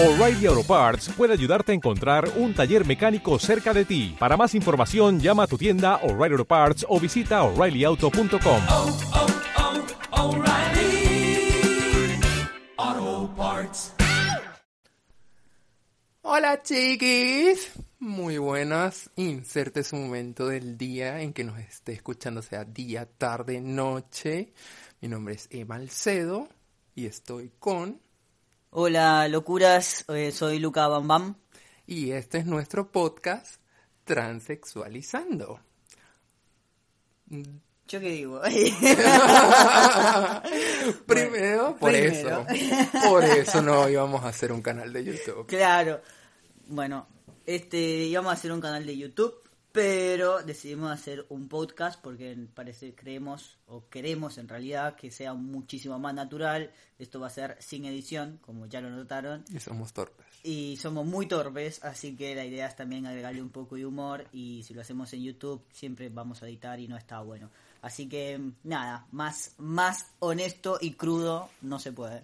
[0.00, 4.14] O'Reilly Auto Parts puede ayudarte a encontrar un taller mecánico cerca de ti.
[4.16, 8.62] Para más información, llama a tu tienda O'Reilly Auto Parts o visita oreillyauto.com.
[8.68, 8.98] oh,
[10.12, 11.50] oh, O'Reilly
[12.76, 13.92] Auto Parts.
[16.22, 19.10] Hola chiquis, muy buenas.
[19.16, 24.52] Inserte su momento del día en que nos esté escuchando, sea día, tarde, noche.
[25.00, 26.48] Mi nombre es Emma Alcedo
[26.94, 28.06] y estoy con...
[28.70, 31.36] Hola, locuras, eh, soy Luca Bam Bam.
[31.86, 33.60] Y este es nuestro podcast
[34.04, 35.60] Transexualizando.
[37.26, 38.40] ¿Yo qué digo?
[41.06, 42.12] Primero, por primero.
[42.12, 42.46] eso.
[43.08, 45.46] Por eso no íbamos a hacer un canal de YouTube.
[45.46, 46.00] claro.
[46.66, 47.06] Bueno,
[47.46, 49.34] este íbamos a hacer un canal de YouTube,
[49.72, 55.98] pero decidimos hacer un podcast porque parece creemos o queremos en realidad que sea muchísimo
[55.98, 56.72] más natural.
[56.98, 59.44] Esto va a ser sin edición, como ya lo notaron.
[59.52, 60.26] Y somos torpes.
[60.42, 64.26] Y somos muy torpes, así que la idea es también agregarle un poco de humor
[64.32, 67.50] y si lo hacemos en YouTube siempre vamos a editar y no está bueno.
[67.82, 72.22] Así que nada, más, más honesto y crudo no se puede.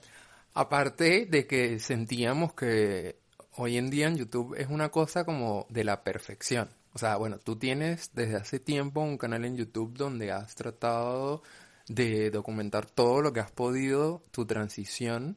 [0.55, 3.17] Aparte de que sentíamos que
[3.57, 6.71] hoy en día en YouTube es una cosa como de la perfección.
[6.95, 11.43] O sea, bueno, tú tienes desde hace tiempo un canal en YouTube donde has tratado
[11.89, 15.37] de documentar todo lo que has podido, tu transición,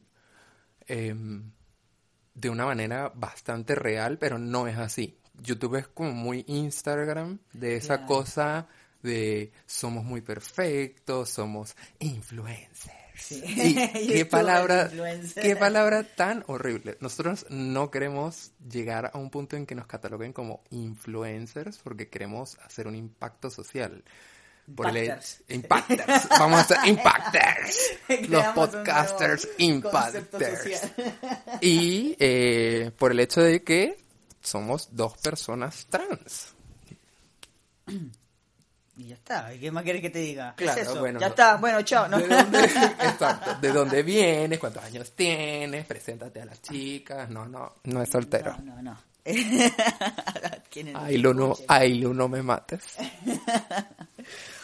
[0.86, 1.50] em,
[2.34, 5.18] de una manera bastante real, pero no es así.
[5.42, 8.68] YouTube es como muy Instagram, de esa cosa
[9.02, 12.97] de somos muy perfectos, somos influencers.
[13.18, 13.42] Sí.
[13.44, 13.74] Y
[14.08, 14.90] qué palabra,
[15.40, 16.96] qué palabra tan horrible.
[17.00, 22.58] Nosotros no queremos llegar a un punto en que nos cataloguen como influencers porque queremos
[22.64, 24.04] hacer un impacto social.
[24.74, 26.28] Por el impacters.
[26.28, 27.98] Vamos a ser impacters.
[28.28, 30.92] Los podcasters social.
[31.62, 33.96] Y eh, por el hecho de que
[34.42, 36.54] somos dos personas trans.
[38.98, 40.54] Y ya está, ¿qué más quieres que te diga?
[40.56, 40.98] ¿Qué Claro, es eso?
[40.98, 42.08] bueno, ya no- está, bueno, chao.
[42.08, 42.18] ¿no?
[42.18, 44.58] ¿De dónde, exacto, ¿de dónde vienes?
[44.58, 45.86] ¿Cuántos años tienes?
[45.86, 47.30] Preséntate a las chicas.
[47.30, 48.56] No, no, no es soltero.
[48.64, 48.98] No, no, no.
[50.70, 52.96] ¿Quiénes nos Ay, lo no, no me mates.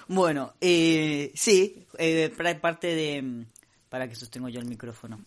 [0.07, 3.47] Bueno, eh, sí, eh, parte de...
[3.89, 5.25] Para que sostengo yo el micrófono.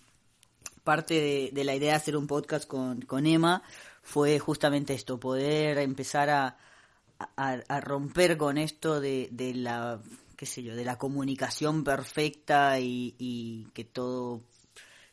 [0.84, 3.64] Parte de, de la idea de hacer un podcast con, con Emma
[4.04, 6.58] fue justamente esto, poder empezar a,
[7.20, 10.00] a, romper con esto de, de la,
[10.36, 14.42] qué sé yo, de la comunicación perfecta y, y que todo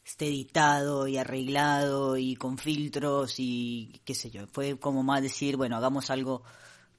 [0.05, 4.47] esté editado y arreglado y con filtros y qué sé yo.
[4.47, 6.43] Fue como más decir, bueno, hagamos algo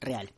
[0.00, 0.32] real.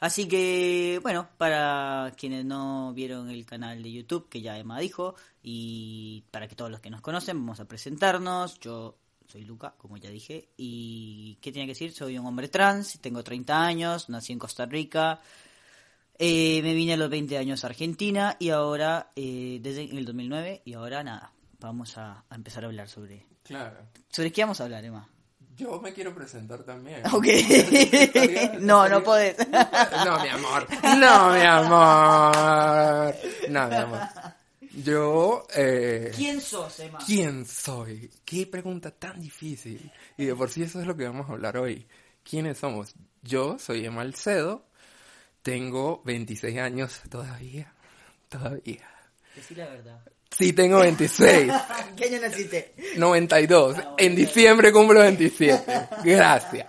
[0.00, 5.14] Así que, bueno, para quienes no vieron el canal de YouTube, que ya Emma dijo,
[5.42, 8.58] y para que todos los que nos conocen, vamos a presentarnos.
[8.60, 8.96] Yo
[9.26, 11.92] soy Luca, como ya dije, y ¿qué tenía que decir?
[11.92, 15.20] Soy un hombre trans, tengo 30 años, nací en Costa Rica,
[16.18, 20.62] eh, me vine a los 20 años a Argentina y ahora, eh, desde el 2009,
[20.64, 23.26] y ahora nada, vamos a, a empezar a hablar sobre...
[23.42, 23.78] Claro.
[24.08, 25.08] ¿Sobre qué vamos a hablar, Emma?
[25.56, 27.02] Yo me quiero presentar también.
[27.12, 27.26] Ok.
[27.26, 29.36] Estaría- no, no podés.
[29.38, 30.66] No, mi amor.
[30.98, 33.14] No, mi amor.
[33.50, 34.00] No, mi amor.
[34.82, 36.98] Yo, eh, ¿Quién sos, Emma?
[37.04, 38.10] ¿quién soy?
[38.24, 39.90] Qué pregunta tan difícil.
[40.16, 41.86] Y de por sí eso es lo que vamos a hablar hoy.
[42.28, 42.94] ¿Quiénes somos?
[43.22, 44.66] Yo soy Emma Alcedo.
[45.42, 47.72] Tengo 26 años todavía.
[48.28, 48.88] Todavía.
[49.36, 50.00] Decí la verdad.
[50.30, 51.52] Sí, tengo 26.
[51.96, 52.74] ¿Qué año naciste?
[52.96, 53.76] 92.
[53.98, 55.88] En diciembre cumplo 27.
[56.04, 56.66] Gracias.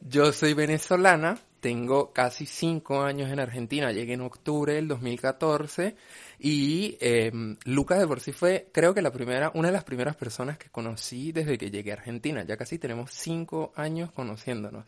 [0.00, 5.94] Yo soy venezolana, tengo casi 5 años en Argentina, llegué en octubre del 2014
[6.42, 7.30] y eh,
[7.66, 10.70] Lucas de por sí fue, creo que la primera, una de las primeras personas que
[10.70, 12.42] conocí desde que llegué a Argentina.
[12.44, 14.86] Ya casi tenemos 5 años conociéndonos.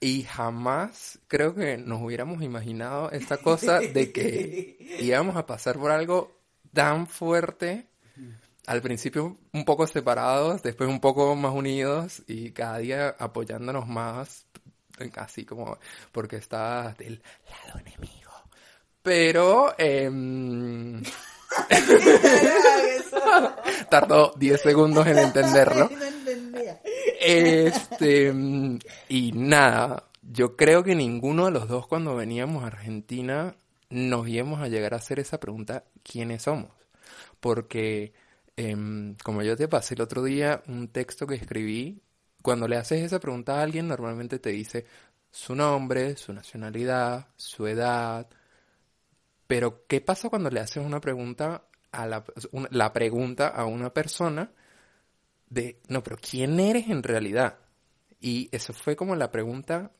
[0.00, 5.90] Y jamás creo que nos hubiéramos imaginado esta cosa de que íbamos a pasar por
[5.90, 6.38] algo
[6.74, 7.86] tan fuerte.
[8.66, 14.44] Al principio un poco separados, después un poco más unidos y cada día apoyándonos más,
[15.16, 15.78] así como
[16.12, 18.19] porque está del lado enemigo.
[19.02, 21.02] Pero em,
[23.90, 25.90] tardó 10 segundos en entenderlo.
[27.22, 28.32] Este,
[29.10, 33.54] y nada, yo creo que ninguno de los dos cuando veníamos a Argentina
[33.90, 36.70] nos íbamos a llegar a hacer esa pregunta, ¿quiénes somos?
[37.40, 38.12] Porque,
[38.56, 42.02] em, como yo te pasé el otro día, un texto que escribí,
[42.42, 44.86] cuando le haces esa pregunta a alguien, normalmente te dice
[45.30, 48.28] su nombre, su nacionalidad, su edad,
[49.50, 53.92] pero ¿qué pasa cuando le haces una pregunta a la, una- la pregunta a una
[53.92, 54.52] persona
[55.48, 57.58] de, no, pero ¿quién eres en realidad?
[58.20, 59.90] Y eso fue como la pregunta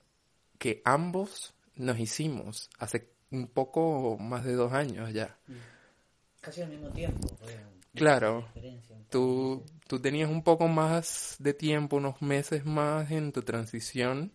[0.60, 5.36] que ambos nos hicimos hace un poco más de dos años ya.
[6.40, 7.36] Casi al mismo tiempo.
[7.92, 8.46] Claro,
[9.08, 14.30] tú, tú tenías un poco más de tiempo, unos meses más en tu transición,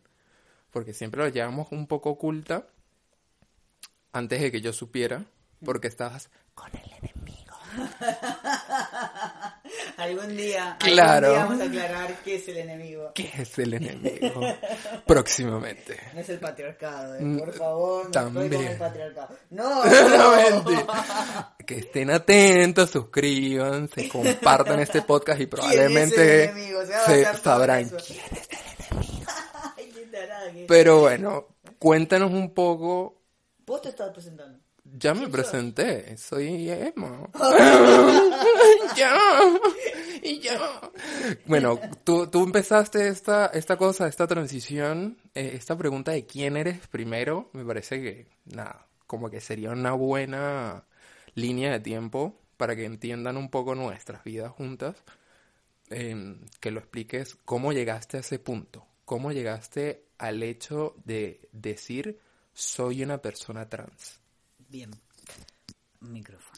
[0.71, 2.67] porque siempre lo llevamos un poco oculta,
[4.15, 5.23] antes de que yo supiera,
[5.63, 7.55] porque estabas con el enemigo.
[9.97, 11.35] algún día, Claro.
[11.35, 13.11] algún día vamos a aclarar qué es el enemigo.
[13.13, 14.41] ¿Qué es el enemigo?
[15.05, 15.97] Próximamente.
[16.13, 18.67] No es el patriarcado, eh, Mm, por favor, no estoy con también.
[18.67, 19.35] el patriarcado.
[19.49, 20.63] No, No.
[21.65, 26.79] Que estén atentos, suscríbanse, compartan este podcast y probablemente enemigo?
[27.05, 28.49] Se sabrán quién es
[29.77, 31.47] el que- Pero bueno,
[31.79, 33.21] cuéntanos un poco.
[33.65, 34.59] Vos te estabas presentando.
[34.83, 37.27] Ya me ¿Quién presenté, soy Emma.
[38.95, 39.17] ya,
[40.21, 40.59] y ya.
[41.47, 46.87] Bueno, tú, tú empezaste esta, esta cosa, esta transición, eh, esta pregunta de quién eres
[46.87, 50.85] primero, me parece que, nada, como que sería una buena
[51.33, 54.95] línea de tiempo para que entiendan un poco nuestras vidas juntas,
[55.89, 62.19] eh, que lo expliques cómo llegaste a ese punto, cómo llegaste al hecho de decir
[62.55, 64.19] soy una persona trans.
[64.69, 64.89] Bien.
[65.99, 66.55] Micrófono.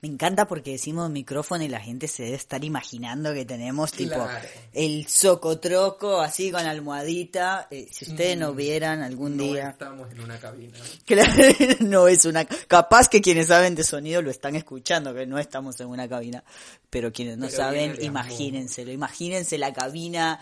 [0.00, 4.28] Me encanta porque decimos micrófono y la gente se debe estar imaginando que tenemos tipo
[4.72, 7.66] el socotroco así con almohadita.
[7.70, 9.36] Eh, si ustedes nos vieran algún Mm.
[9.36, 9.68] No día.
[9.70, 10.78] estamos en una cabina.
[11.04, 11.32] Claro,
[11.80, 12.44] no es una...
[12.44, 16.44] Capaz que quienes saben de sonido lo están escuchando, que no estamos en una cabina.
[16.90, 18.92] Pero quienes no Pero saben, imagínenselo.
[18.92, 20.38] Imagínense la cabina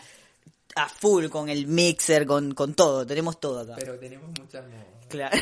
[0.77, 3.07] a full con el mixer, con, con todo.
[3.07, 3.75] Tenemos todo acá.
[3.79, 4.77] Pero tenemos muchas no.
[5.09, 5.37] Claro.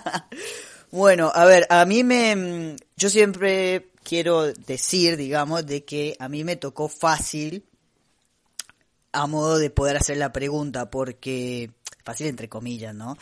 [0.90, 2.36] bueno, a ver, a mí me...
[2.36, 7.64] mm, Yo siempre quiero decir, digamos, de que a mí me tocó fácil
[9.12, 11.70] a modo de poder hacer la pregunta, porque...
[12.04, 13.16] Fácil entre comillas, ¿no?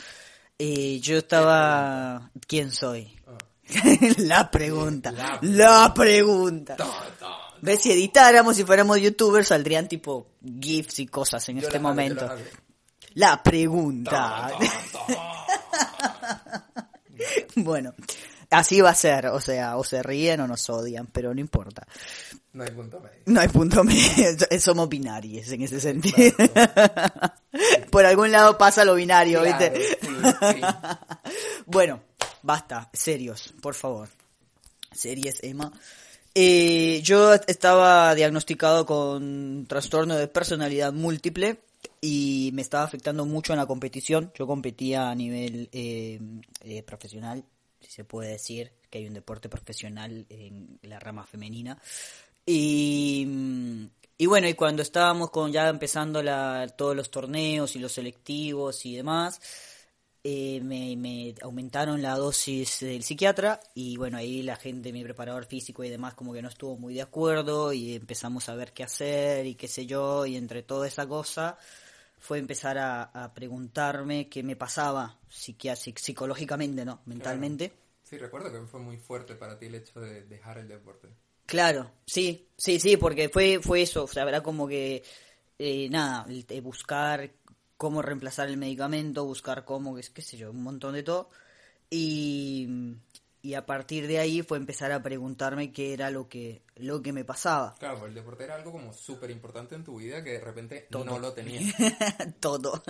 [0.59, 2.31] Eh, yo estaba...
[2.47, 3.13] ¿Quién soy?
[4.19, 5.13] la pregunta.
[5.13, 6.77] La La pregunta.
[7.63, 7.83] ¿Ves?
[7.83, 12.29] Si editáramos, si fuéramos youtubers, saldrían tipo GIFs y cosas en este momento.
[13.15, 14.51] La pregunta.
[17.57, 17.95] bueno,
[18.51, 21.87] así va a ser, o sea, o se ríen o nos odian, pero no importa.
[22.53, 23.19] No hay punto medio.
[23.27, 24.27] No hay punto medio,
[24.61, 26.17] somos binarios en ese sentido.
[27.91, 29.99] Por algún lado pasa lo binario, ¿viste?
[30.01, 30.61] Sí, sí.
[31.67, 32.03] Bueno,
[32.43, 34.09] basta, serios, por favor.
[34.93, 35.73] Series, Emma.
[36.35, 41.61] Eh, yo estaba diagnosticado con trastorno de personalidad múltiple
[42.01, 44.33] y me estaba afectando mucho en la competición.
[44.35, 46.21] Yo competía a nivel eh,
[46.63, 47.45] eh, profesional,
[47.81, 51.81] si se puede decir que hay un deporte profesional en la rama femenina.
[52.47, 53.27] Y,
[54.17, 58.87] y bueno, y cuando estábamos con ya empezando la, todos los torneos y los selectivos
[58.87, 59.41] y demás,
[60.25, 65.47] eh, me, me aumentaron la dosis del psiquiatra y bueno, ahí la gente, mi preparador
[65.47, 68.85] físico y demás, como que no estuvo muy de acuerdo y empezamos a ver qué
[68.85, 71.59] hacer y qué sé yo, y entre toda esa cosa
[72.19, 77.01] fue empezar a, a preguntarme qué me pasaba psicológicamente, ¿no?
[77.07, 77.73] Mentalmente.
[78.03, 81.09] Sí, recuerdo que fue muy fuerte para ti el hecho de dejar el deporte.
[81.47, 85.03] Claro, sí, sí, sí, porque fue, fue eso, o sea, era como que,
[85.59, 87.31] eh, nada, eh, buscar
[87.79, 91.31] cómo reemplazar el medicamento, buscar cómo, qué, qué sé yo, un montón de todo,
[91.89, 92.69] y,
[93.41, 97.13] y a partir de ahí fue empezar a preguntarme qué era lo que, lo que
[97.13, 97.75] me pasaba.
[97.79, 101.19] Claro, el deporte era algo como súper importante en tu vida que de repente no
[101.19, 101.75] lo tenías.
[102.41, 102.83] todo.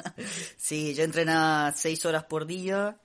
[0.56, 2.98] Sí, yo entrenaba seis horas por día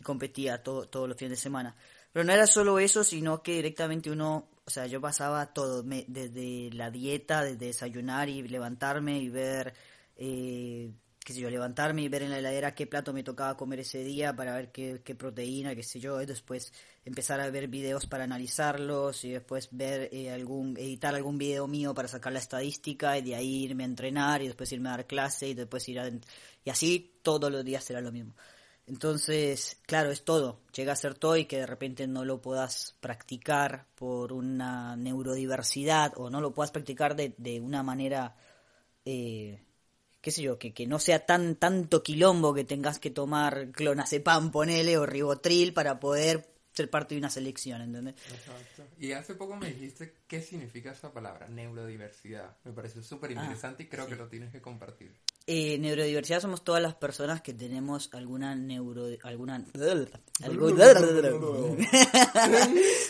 [0.00, 1.76] y competía todo, todos los fines de semana.
[2.12, 6.06] Pero no era solo eso, sino que directamente uno, o sea, yo pasaba todo, me-
[6.08, 9.74] desde la dieta, desde desayunar y levantarme y ver,
[10.16, 10.90] eh,
[11.26, 14.04] qué sé yo, levantarme y ver en la heladera qué plato me tocaba comer ese
[14.04, 16.72] día para ver qué, qué proteína, qué sé yo, y después
[17.04, 21.92] empezar a ver videos para analizarlos y después ver eh, algún, editar algún video mío
[21.94, 25.06] para sacar la estadística y de ahí irme a entrenar y después irme a dar
[25.08, 26.08] clase y después ir a...
[26.64, 28.36] Y así todos los días será lo mismo.
[28.86, 30.60] Entonces, claro, es todo.
[30.76, 36.12] Llega a ser todo y que de repente no lo puedas practicar por una neurodiversidad
[36.14, 38.36] o no lo puedas practicar de, de una manera,
[39.04, 39.65] eh,
[40.26, 44.50] qué sé yo, que, que no sea tan tanto quilombo que tengas que tomar clonazepam,
[44.50, 48.16] ponele, o ribotril para poder ser parte de una selección, ¿entendés?
[48.32, 48.88] Exacto.
[48.98, 52.56] Y hace poco me dijiste qué significa esa palabra, neurodiversidad.
[52.64, 55.14] Me pareció súper interesante y creo que lo tienes que compartir.
[55.48, 59.64] Eh, neurodiversidad somos todas las personas que tenemos alguna neuro alguna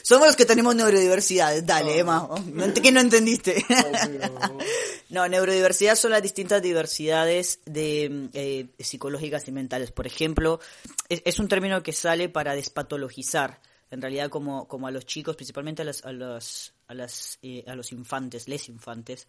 [0.02, 1.62] somos los que tenemos neurodiversidad.
[1.62, 2.28] Dale Emma.
[2.52, 3.64] No, ent- que no entendiste
[5.08, 9.90] no neurodiversidad son las distintas diversidades de eh, psicológicas y mentales.
[9.92, 10.60] Por ejemplo
[11.08, 15.36] es, es un término que sale para despatologizar en realidad como, como a los chicos
[15.36, 19.26] principalmente a los a los a las eh, a los infantes les infantes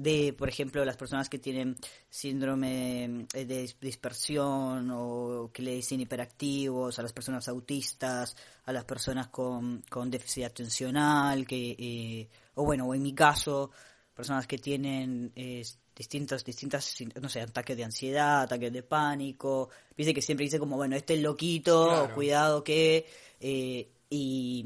[0.00, 1.76] de, por ejemplo, las personas que tienen
[2.08, 8.72] síndrome eh, de dis- dispersión o que le dicen hiperactivos, a las personas autistas, a
[8.72, 13.70] las personas con, con déficit atencional, que, eh, o bueno, o en mi caso,
[14.14, 15.64] personas que tienen eh,
[15.96, 20.76] distintas, distintas, no sé, ataques de ansiedad, ataques de pánico, viste que siempre dice como,
[20.76, 22.14] bueno, este es loquito, Claro.
[22.14, 23.04] cuidado que,
[23.40, 24.64] eh, y,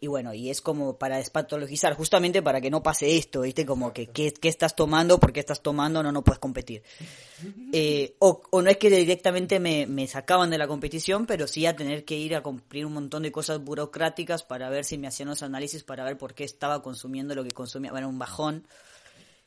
[0.00, 3.64] y bueno, y es como para despatologizar, justamente para que no pase esto, ¿viste?
[3.64, 6.82] Como que ¿qué, qué estás tomando, por qué estás tomando, no, no puedes competir.
[7.72, 11.66] Eh, o, o no es que directamente me, me sacaban de la competición, pero sí
[11.66, 15.08] a tener que ir a cumplir un montón de cosas burocráticas para ver si me
[15.08, 17.90] hacían los análisis, para ver por qué estaba consumiendo lo que consumía.
[17.90, 18.66] Bueno, un bajón.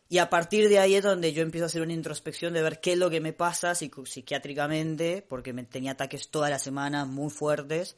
[0.09, 2.81] Y a partir de ahí es donde yo empiezo a hacer una introspección de ver
[2.81, 7.29] qué es lo que me pasa psiquiátricamente, porque me tenía ataques toda la semana muy
[7.29, 7.95] fuertes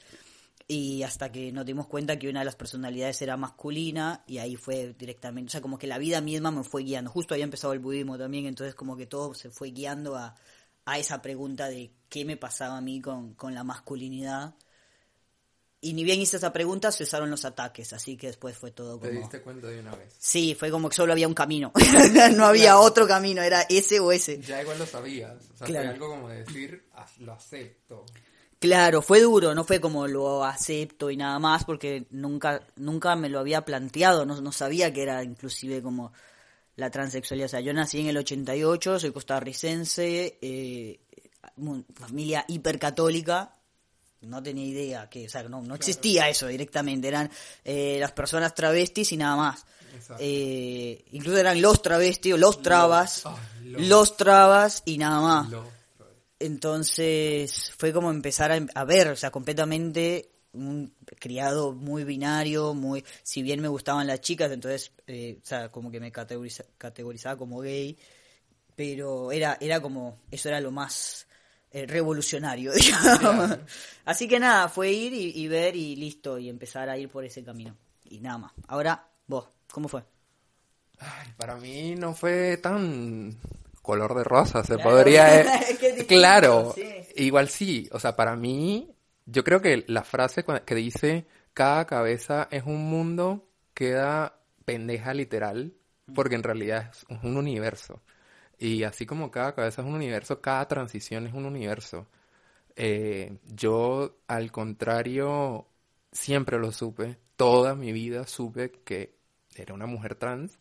[0.71, 4.55] y hasta que nos dimos cuenta que una de las personalidades era masculina y ahí
[4.55, 7.09] fue directamente, o sea, como que la vida misma me fue guiando.
[7.09, 10.35] Justo había empezado el budismo también, entonces como que todo se fue guiando a,
[10.85, 14.53] a esa pregunta de qué me pasaba a mí con, con la masculinidad.
[15.81, 19.07] Y ni bien hice esa pregunta, cesaron los ataques, así que después fue todo Te
[19.07, 19.19] como...
[19.21, 20.13] diste cuenta de una vez.
[20.19, 21.71] Sí, fue como que solo había un camino,
[22.35, 24.39] no había otro camino, era ese o ese.
[24.41, 25.37] Ya igual lo sabías.
[25.53, 25.85] O sea, Claro.
[25.87, 28.05] fue algo como de decir, "Ah, lo acepto.
[28.59, 33.29] Claro, fue duro, no fue como lo acepto y nada más, porque nunca, nunca me
[33.29, 36.11] lo había planteado, no, no sabía que era inclusive como
[36.75, 37.45] la transexualidad.
[37.45, 40.99] O sea, yo nací en el 88, soy costarricense, eh,
[41.95, 43.55] familia hipercatólica,
[44.21, 47.31] no tenía idea que, o sea, no, no existía eso directamente, eran
[47.63, 49.65] eh, las personas travestis y nada más.
[50.19, 53.87] Eh, incluso eran los travestis o los trabas, ah, los.
[53.87, 55.49] los trabas y nada más.
[55.49, 55.78] Lo-
[56.39, 63.03] Entonces fue como empezar a, a ver, o sea, completamente un criado muy binario, muy,
[63.23, 67.37] si bien me gustaban las chicas, entonces, eh, o sea, como que me categoriza- categorizaba
[67.37, 67.97] como gay,
[68.75, 71.27] pero era, era como, eso era lo más
[71.71, 73.57] eh, revolucionario, digamos.
[74.05, 77.25] Así que nada, fue ir y, y ver y listo, y empezar a ir por
[77.25, 77.75] ese camino.
[78.05, 78.53] Y nada más.
[78.67, 80.03] Ahora, vos, ¿cómo fue?
[80.99, 83.37] Ay, para mí no fue tan
[83.81, 84.91] color de rosa, se Claro.
[84.91, 85.41] podría...
[85.99, 86.83] Distinto, claro, sí.
[87.15, 88.93] igual sí, o sea, para mí,
[89.25, 95.73] yo creo que la frase que dice, cada cabeza es un mundo, queda pendeja literal,
[96.13, 98.01] porque en realidad es un universo.
[98.57, 102.07] Y así como cada cabeza es un universo, cada transición es un universo.
[102.75, 105.67] Eh, yo, al contrario,
[106.11, 107.17] siempre lo supe.
[107.35, 109.15] Toda mi vida supe que
[109.55, 110.59] era una mujer trans,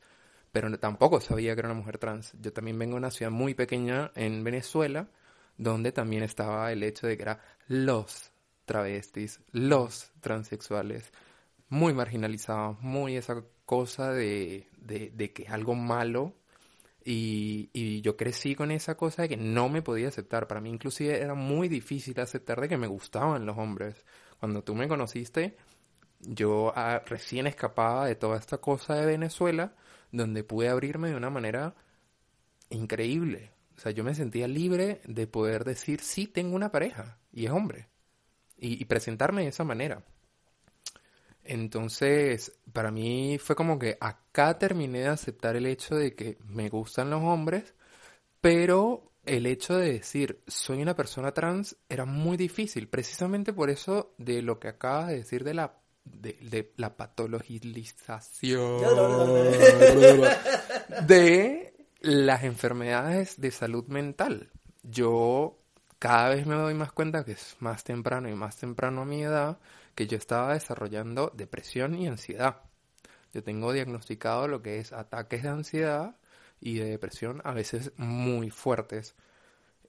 [0.53, 2.33] pero tampoco sabía que era una mujer trans.
[2.41, 5.09] Yo también vengo de una ciudad muy pequeña en Venezuela,
[5.59, 8.33] donde también estaba el hecho de que era los
[8.65, 11.13] travestis, los transexuales,
[11.69, 16.35] muy marginalizados, muy esa cosa de, de, de que es algo malo
[17.05, 20.47] y, y yo crecí con esa cosa de que no me podía aceptar.
[20.47, 24.05] Para mí inclusive era muy difícil aceptar de que me gustaban los hombres.
[24.41, 25.57] Cuando tú me conociste,
[26.21, 29.75] yo ah, recién escapaba de toda esta cosa de Venezuela,
[30.13, 31.75] donde pude abrirme de una manera
[32.71, 33.53] increíble.
[33.79, 37.53] O sea, yo me sentía libre de poder decir, sí, tengo una pareja y es
[37.53, 37.87] hombre.
[38.57, 40.03] Y, y presentarme de esa manera.
[41.45, 46.69] Entonces, para mí fue como que acá terminé de aceptar el hecho de que me
[46.69, 47.73] gustan los hombres,
[48.41, 54.13] pero el hecho de decir soy una persona trans era muy difícil, precisamente por eso
[54.19, 58.83] de lo que acabas de decir de la de, de la patologización
[61.07, 64.51] de las enfermedades de salud mental.
[64.83, 65.59] Yo
[65.99, 69.23] cada vez me doy más cuenta que es más temprano y más temprano a mi
[69.23, 69.59] edad
[69.95, 72.63] que yo estaba desarrollando depresión y ansiedad.
[73.35, 76.17] Yo tengo diagnosticado lo que es ataques de ansiedad
[76.61, 79.15] y de depresión a veces muy fuertes.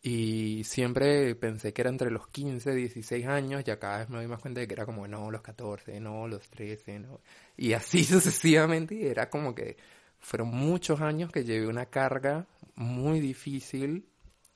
[0.02, 4.28] Y siempre pensé que era entre los 15, 16 años, ya cada vez me doy
[4.28, 7.20] más cuenta de que era como, no, los 14, no, los 13, no.
[7.58, 9.78] Y así sucesivamente, y era como que
[10.20, 14.08] fueron muchos años que llevé una carga muy difícil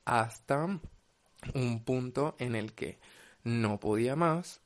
[0.04, 0.80] hasta
[1.54, 2.98] un punto en el que
[3.42, 4.60] no podía más,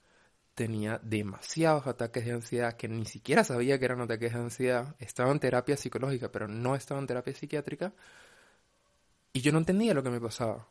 [0.54, 4.96] tenía demasiados ataques de ansiedad que ni siquiera sabía que eran ataques de ansiedad.
[4.98, 7.92] Estaba en terapia psicológica, pero no estaba en terapia psiquiátrica.
[9.32, 10.68] Y yo no entendía lo que me pasaba.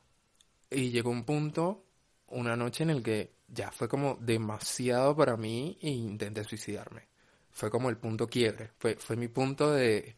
[0.70, 1.86] Y llegó un punto,
[2.28, 7.08] una noche en el que ya fue como demasiado para mí e intenté suicidarme.
[7.58, 8.70] Fue como el punto quiebre.
[8.78, 10.16] Fue, fue mi punto de...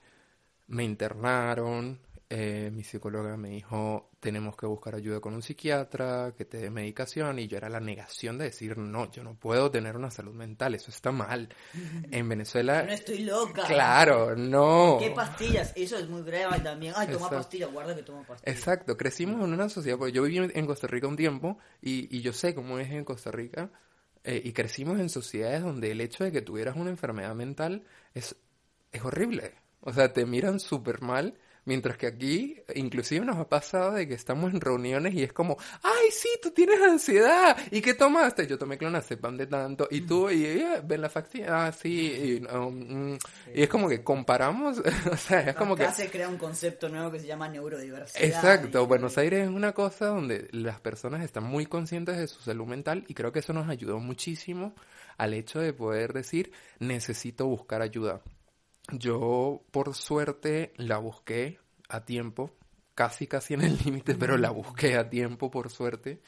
[0.67, 1.97] Me internaron,
[2.29, 6.69] eh, mi psicóloga me dijo, tenemos que buscar ayuda con un psiquiatra, que te dé
[6.69, 10.33] medicación, y yo era la negación de decir, no, yo no puedo tener una salud
[10.33, 11.47] mental, eso está mal.
[12.11, 12.83] En Venezuela...
[12.83, 13.63] No estoy loca.
[13.67, 14.97] Claro, no.
[14.99, 15.71] ¿Qué pastillas?
[15.77, 16.93] Eso es muy grave también.
[16.97, 18.53] Ay, toma pastillas, guarda que toma pastillas.
[18.53, 22.19] Exacto, crecimos en una sociedad, porque yo viví en Costa Rica un tiempo y, y
[22.19, 23.71] yo sé cómo es en Costa Rica
[24.29, 27.83] eh, y crecimos en sociedades donde el hecho de que tuvieras una enfermedad mental
[28.13, 28.35] es,
[28.91, 29.55] es horrible.
[29.81, 34.13] O sea, te miran súper mal, mientras que aquí inclusive nos ha pasado de que
[34.13, 38.47] estamos en reuniones y es como, ay, sí, tú tienes ansiedad, ¿y qué tomaste?
[38.47, 42.55] Yo tomé clonazepam de tanto, y tú, y eh, ven la facción, ah, sí, y,
[42.55, 43.17] um, mm,
[43.53, 44.79] y es como que comparamos,
[45.11, 45.89] o sea, es como que...
[45.91, 48.23] Se crea un concepto nuevo que se llama neurodiversidad.
[48.23, 52.41] Exacto, Y- Buenos Aires es una cosa donde las personas están muy conscientes de su
[52.41, 54.73] salud mental y creo que eso nos ayudó muchísimo
[55.17, 58.21] al hecho de poder decir necesito buscar ayuda.
[58.91, 62.55] Yo por suerte la busqué a tiempo,
[62.95, 66.21] casi casi en el límite, pero la busqué a tiempo por suerte.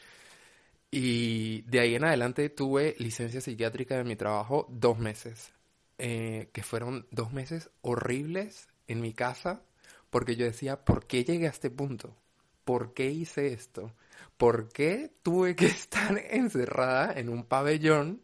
[0.92, 5.54] Y de ahí en adelante tuve licencia psiquiátrica de mi trabajo dos meses,
[5.98, 9.62] eh, que fueron dos meses horribles en mi casa,
[10.10, 12.18] porque yo decía, ¿por qué llegué a este punto?
[12.66, 13.94] ¿Por qué hice esto?
[14.38, 18.22] ¿Por qué tuve que estar encerrada en un pabellón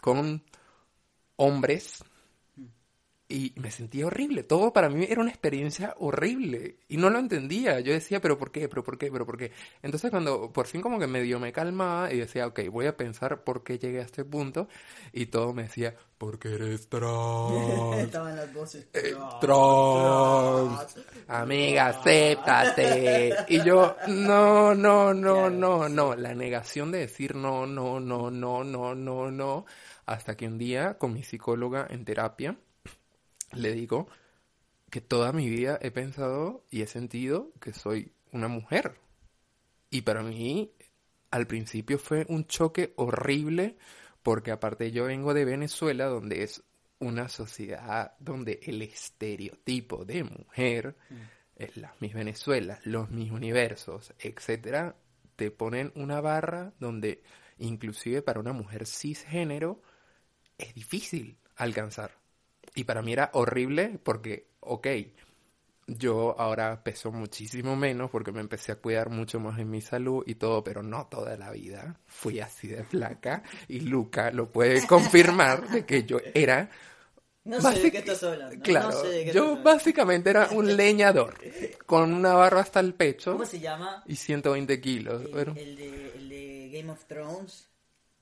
[0.00, 0.42] con
[1.36, 2.02] hombres?
[3.30, 4.42] Y me sentía horrible.
[4.42, 6.78] Todo para mí era una experiencia horrible.
[6.88, 7.78] Y no lo entendía.
[7.78, 8.68] Yo decía, ¿pero por qué?
[8.68, 9.08] ¿Pero por qué?
[9.12, 9.52] ¿Pero por qué?
[9.82, 13.44] Entonces cuando por fin como que medio me calmaba y decía, ok, voy a pensar
[13.44, 14.66] por qué llegué a este punto.
[15.12, 17.98] Y todo me decía, porque eres trans.
[17.98, 18.88] Estaban las voces.
[18.94, 21.06] Eh, trans, trans.
[21.28, 23.32] Amiga, acéptate.
[23.46, 26.16] Y yo, no, no, no, no, no.
[26.16, 29.66] La negación de decir no, no, no, no, no, no, no.
[30.04, 32.56] Hasta que un día con mi psicóloga en terapia
[33.52, 34.08] le digo
[34.90, 38.96] que toda mi vida he pensado y he sentido que soy una mujer.
[39.90, 40.72] Y para mí,
[41.30, 43.76] al principio fue un choque horrible,
[44.22, 46.62] porque aparte yo vengo de Venezuela, donde es
[46.98, 50.96] una sociedad donde el estereotipo de mujer,
[51.56, 54.96] es la mis Venezuela, los mis universos, etcétera,
[55.36, 57.22] te ponen una barra donde
[57.58, 59.80] inclusive para una mujer cisgénero
[60.58, 62.19] es difícil alcanzar.
[62.74, 64.86] Y para mí era horrible porque, ok,
[65.86, 70.22] yo ahora peso muchísimo menos porque me empecé a cuidar mucho más en mi salud
[70.26, 71.98] y todo, pero no toda la vida.
[72.06, 76.70] Fui así de flaca y Luca lo puede confirmar de que yo era...
[77.42, 78.62] No sé de qué estás hablando.
[78.62, 81.34] Claro, no sé de qué yo estás básicamente era un leñador
[81.86, 84.04] con una barra hasta el pecho ¿Cómo se llama?
[84.06, 85.22] y 120 kilos.
[85.24, 87.68] El, Era el de, el de Game of Thrones.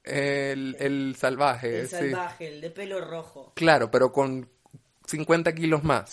[0.08, 1.96] El, el salvaje, El sí.
[1.96, 3.52] salvaje, el de pelo rojo.
[3.54, 4.48] Claro, pero con
[5.06, 6.10] 50 kilos más.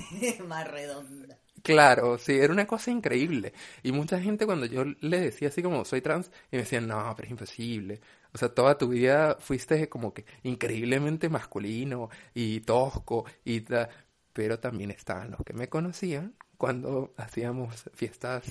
[0.46, 1.36] Más redonda.
[1.62, 3.52] Claro, sí, era una cosa increíble.
[3.82, 7.12] Y mucha gente cuando yo le decía así como soy trans, y me decían, no,
[7.14, 8.00] pero es imposible.
[8.32, 13.90] O sea, toda tu vida fuiste como que increíblemente masculino y tosco y ta-
[14.32, 18.44] Pero también estaban los que me conocían cuando hacíamos fiestas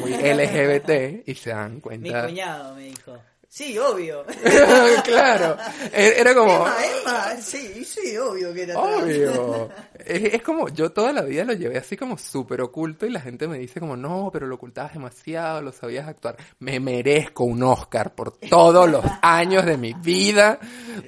[0.00, 2.26] muy LGBT y se dan Mi cuenta.
[2.26, 3.16] cuñado me dijo.
[3.56, 4.22] Sí, obvio.
[5.04, 5.56] claro,
[5.90, 6.56] e- era como...
[6.56, 8.78] Emma, Emma, sí, sí, obvio que era.
[8.78, 9.70] Obvio.
[10.06, 13.20] Es, es como, yo toda la vida lo llevé así como súper oculto y la
[13.20, 16.36] gente me dice como, no, pero lo ocultabas demasiado, lo sabías actuar.
[16.58, 20.60] Me merezco un Oscar por todos los años de mi vida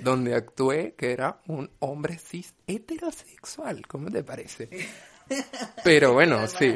[0.02, 3.86] donde actué que era un hombre cis heterosexual.
[3.86, 4.70] ¿Cómo te parece?
[5.84, 6.74] Pero bueno, sí.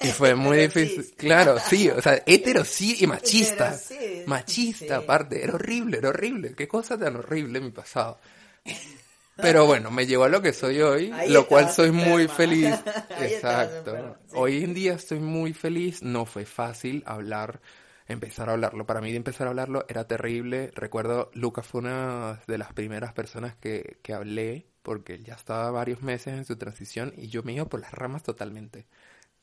[0.00, 1.12] Y fue muy difícil.
[1.16, 3.74] Claro, sí, o sea, hetero sí y machista.
[3.74, 5.04] Heterosis, Machista, sí.
[5.04, 6.54] aparte, era horrible, era horrible.
[6.54, 8.18] Qué cosa tan horrible mi pasado.
[9.36, 12.74] Pero bueno, me llevó a lo que soy hoy, Ahí lo cual soy muy feliz.
[13.16, 13.90] Ahí Exacto.
[13.90, 14.32] enferma, sí.
[14.34, 16.02] Hoy en día estoy muy feliz.
[16.02, 17.60] No fue fácil hablar,
[18.06, 18.86] empezar a hablarlo.
[18.86, 20.70] Para mí de empezar a hablarlo era terrible.
[20.74, 25.70] Recuerdo, Lucas fue una de las primeras personas que, que hablé, porque él ya estaba
[25.70, 28.86] varios meses en su transición y yo me iba por las ramas totalmente.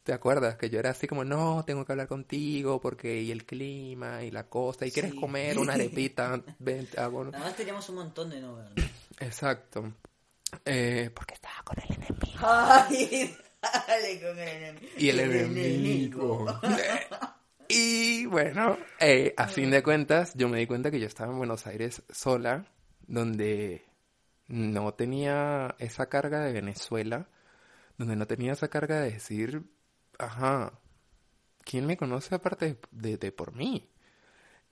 [0.07, 0.55] ¿Te acuerdas?
[0.55, 4.31] Que yo era así como, no, tengo que hablar contigo porque y el clima y
[4.31, 5.19] la costa y quieres Sí.
[5.19, 8.71] comer una arepita, ven, hago un- Además teníamos un montón de novios.
[9.19, 9.91] Exacto.
[10.63, 12.39] Eh, porque estaba con el enemigo.
[12.41, 14.93] Ay, dale con el enemigo.
[14.97, 16.59] Y el enemigo.
[17.67, 21.37] y bueno, eh, a fin de cuentas, yo me di cuenta que yo estaba en
[21.39, 22.65] Buenos Aires sola,
[23.07, 23.83] donde
[24.47, 27.27] no tenía esa carga de Venezuela,
[27.97, 29.63] donde no tenía esa carga de decir,
[30.17, 30.73] ajá,
[31.63, 33.89] ¿quién me conoce aparte de, de por mí?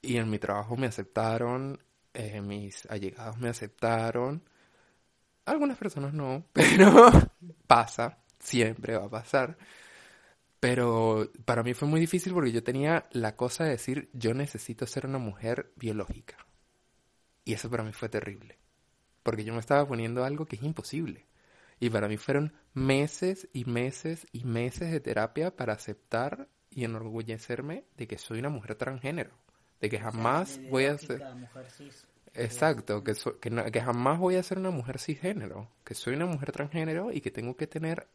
[0.01, 1.81] Y en mi trabajo me aceptaron,
[2.13, 4.43] eh, mis allegados me aceptaron,
[5.45, 7.09] algunas personas no, pero
[7.67, 9.57] pasa, siempre va a pasar.
[10.59, 14.87] Pero para mí fue muy difícil porque yo tenía la cosa de decir, yo necesito
[14.87, 16.37] ser una mujer biológica.
[17.43, 18.57] Y eso para mí fue terrible.
[19.21, 21.27] Porque yo me estaba poniendo algo que es imposible.
[21.79, 27.85] Y para mí fueron meses y meses y meses de terapia para aceptar y enorgullecerme
[27.97, 29.31] de que soy una mujer transgénero.
[29.81, 31.25] De que jamás voy a ser...
[32.35, 36.15] Exacto, que, so- que, no- que jamás voy a ser una mujer cisgénero, que soy
[36.15, 38.07] una mujer transgénero y que tengo que tener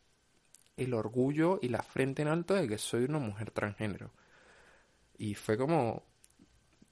[0.78, 4.12] el orgullo y la frente en alto de que soy una mujer transgénero.
[5.18, 6.04] Y fue como...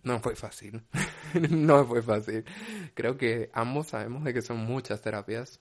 [0.05, 0.83] No fue fácil,
[1.51, 2.45] no fue fácil.
[2.95, 5.61] Creo que ambos sabemos de que son muchas terapias,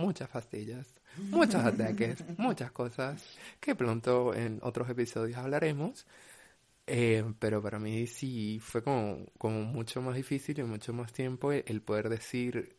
[0.00, 0.86] muchas pastillas,
[1.16, 3.22] muchos ataques, muchas cosas
[3.60, 6.06] que pronto en otros episodios hablaremos.
[6.86, 11.52] Eh, pero para mí sí fue como, como mucho más difícil y mucho más tiempo
[11.52, 12.76] el, poder decir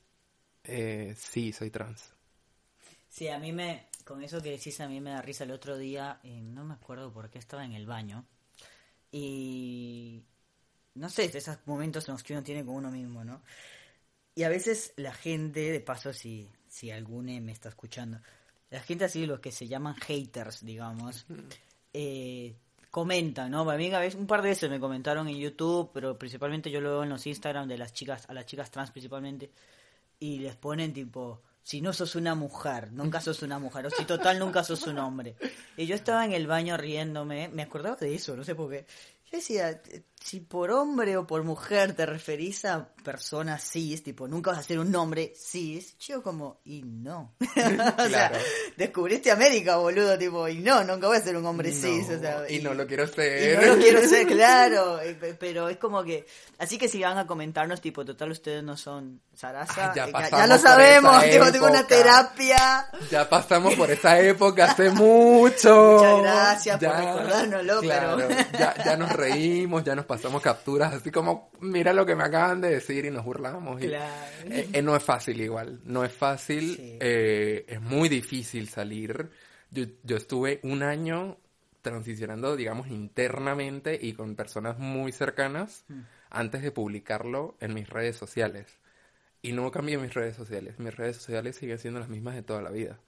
[0.65, 2.13] eh, sí, soy trans.
[3.07, 5.77] Sí, a mí me, con eso que decís, a mí me da risa el otro
[5.77, 8.25] día, eh, no me acuerdo por qué estaba en el baño,
[9.11, 10.23] y
[10.95, 13.41] no sé, esos momentos en los que uno tiene con uno mismo, ¿no?
[14.35, 18.21] Y a veces la gente, de paso, si, si alguno me está escuchando,
[18.69, 21.25] la gente así, los que se llaman haters, digamos,
[21.93, 22.55] eh,
[22.89, 23.69] comentan, ¿no?
[23.69, 26.79] A mí a veces, un par de veces me comentaron en YouTube, pero principalmente yo
[26.79, 29.51] lo veo en los Instagram de las chicas, a las chicas trans principalmente,
[30.17, 34.05] y les ponen tipo, si no sos una mujer, nunca sos una mujer, o si
[34.05, 35.35] total nunca sos un hombre.
[35.75, 38.85] Y yo estaba en el baño riéndome, me acordaba de eso, no sé por qué.
[39.29, 39.81] Yo decía,
[40.23, 44.63] si por hombre o por mujer te referís a personas cis, tipo, nunca vas a
[44.63, 47.33] ser un hombre cis, yo como, y no.
[47.39, 48.31] o sea,
[48.77, 52.45] descubriste América, boludo, tipo, y no, nunca voy a ser un hombre cis, o sea,
[52.47, 53.65] y, no lo quiero y ser.
[53.65, 56.27] no lo quiero ser, claro, eh, pe- pero es como que,
[56.59, 60.11] así que si van a comentarnos, tipo, total, ustedes no son Sarasa, Ay, ya eh,
[60.11, 62.87] pasamos ya lo por sabemos, esa tipo, tengo una terapia.
[63.09, 65.93] Ya pasamos por esa época hace mucho.
[65.97, 71.09] Muchas gracias por recordárnoslo, claro, pero- ya, ya nos reímos, ya nos pasamos capturas, así
[71.09, 73.81] como, mira lo que me acaban de decir y nos burlamos.
[73.81, 74.31] y- Claro.
[74.45, 76.97] Eh, eh, no es fácil igual, no es fácil, Sí.
[76.99, 79.29] eh, es muy difícil salir.
[79.69, 81.37] Yo, yo estuve un año
[81.81, 86.01] transicionando, digamos, internamente y con personas muy cercanas Mm.
[86.29, 88.67] antes de publicarlo en mis redes sociales.
[89.41, 92.61] Y no cambié mis redes sociales, mis redes sociales siguen siendo las mismas de toda
[92.61, 92.99] la vida.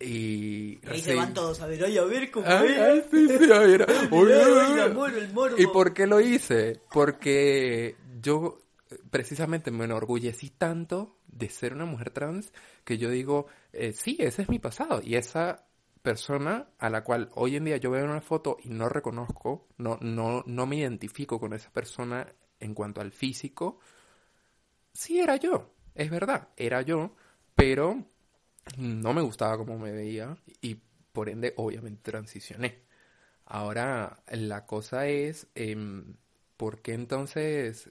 [0.00, 3.44] Y, Y ahí se van todos a ver, ay, a ver cómo Ay, sí, sí,
[3.52, 5.56] el morbo.
[5.58, 6.80] ¿Y por qué lo hice?
[6.90, 8.62] Porque yo
[9.10, 12.52] precisamente me enorgullecí tanto de ser una mujer trans
[12.84, 15.00] que yo digo, eh, sí, ese es mi pasado.
[15.04, 15.66] Y esa
[16.02, 19.98] persona a la cual hoy en día yo veo una foto y no reconozco, no,
[20.00, 22.26] no, no me identifico con esa persona
[22.58, 23.78] en cuanto al físico,
[24.92, 27.14] sí era yo, es verdad, era yo,
[27.54, 28.06] pero
[28.78, 30.76] no me gustaba cómo me veía y
[31.12, 32.82] por ende obviamente transicioné.
[33.46, 36.16] Ahora la cosa es, em,
[36.56, 37.90] ¿por qué entonces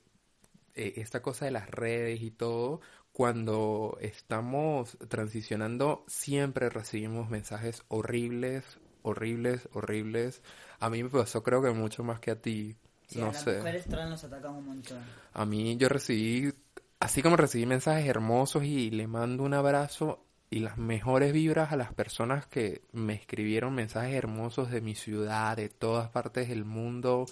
[0.76, 8.64] eh, esta cosa de las redes y todo, cuando estamos transicionando, siempre recibimos mensajes horribles,
[9.02, 10.42] horribles, horribles?
[10.80, 12.78] A mí me pasó creo que mucho más que a ti,
[13.08, 13.58] Sí, a no las sé.
[13.58, 15.00] mujeres trans nos atacan un montón.
[15.34, 16.54] A mí yo recibí,
[17.00, 21.78] así como recibí mensajes hermosos y le mando un abrazo y las mejores vibras a
[21.78, 27.26] las personas que me escribieron mensajes hermosos de mi ciudad, de todas partes del mundo,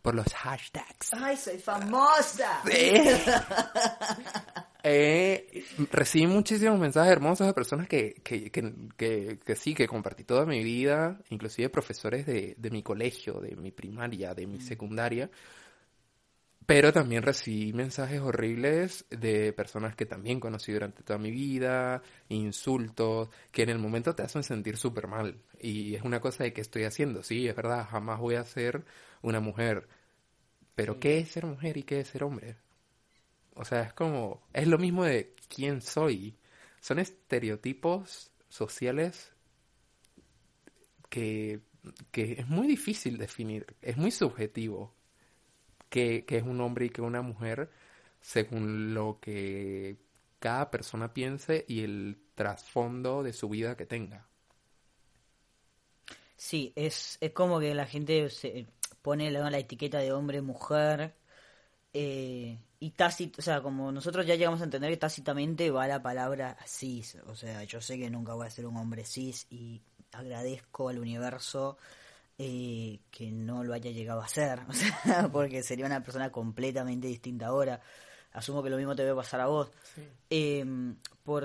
[0.00, 1.12] por los hashtags.
[1.14, 2.62] ¡Ay, soy famosa!
[4.84, 10.24] Eh, recibí muchísimos mensajes hermosos de personas que, que, que, que, que sí, que compartí
[10.24, 15.30] toda mi vida, inclusive profesores de, de mi colegio, de mi primaria, de mi secundaria.
[16.66, 23.30] Pero también recibí mensajes horribles de personas que también conocí durante toda mi vida, insultos,
[23.50, 25.42] que en el momento te hacen sentir súper mal.
[25.58, 28.84] Y es una cosa de que estoy haciendo, sí, es verdad, jamás voy a ser
[29.22, 29.88] una mujer.
[30.74, 32.56] Pero ¿qué es ser mujer y qué es ser hombre?
[33.54, 36.36] O sea, es como, es lo mismo de quién soy.
[36.80, 39.32] Son estereotipos sociales
[41.08, 41.60] que,
[42.10, 44.94] que es muy difícil definir, es muy subjetivo
[45.92, 47.68] que, que es un hombre y que una mujer
[48.22, 49.98] según lo que
[50.38, 54.26] cada persona piense y el trasfondo de su vida que tenga.
[56.34, 58.66] Sí, es, es como que la gente se
[59.02, 61.14] pone la, etiqueta de hombre, mujer,
[61.92, 66.02] eh, y tácito, o sea, como nosotros ya llegamos a entender que tácitamente va la
[66.02, 69.82] palabra cis, o sea, yo sé que nunca voy a ser un hombre cis y
[70.10, 71.76] agradezco al universo
[72.38, 77.06] eh, que no lo haya llegado a ser, o sea, porque sería una persona completamente
[77.06, 77.80] distinta ahora.
[78.32, 79.70] Asumo que lo mismo te debe pasar a vos.
[80.30, 80.64] Eh,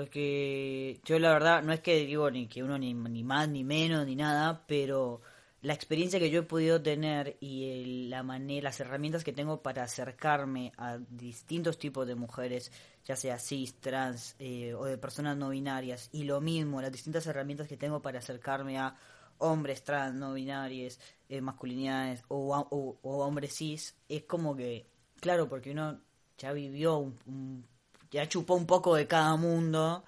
[0.08, 3.64] porque yo la verdad, no es que digo ni que uno ni, ni más ni
[3.64, 5.20] menos ni nada, pero
[5.60, 9.60] la experiencia que yo he podido tener y el- la manera, las herramientas que tengo
[9.62, 12.70] para acercarme a distintos tipos de mujeres,
[13.04, 17.26] ya sea cis, trans eh, o de personas no binarias, y lo mismo, las distintas
[17.26, 18.94] herramientas que tengo para acercarme a
[19.38, 20.98] hombres trans, no binarios,
[21.28, 24.86] eh, masculinidades o, o- hombres cis, es como que,
[25.20, 26.00] claro, porque uno
[26.38, 27.64] ya vivió, un,
[28.10, 30.04] ya chupó un poco de cada mundo,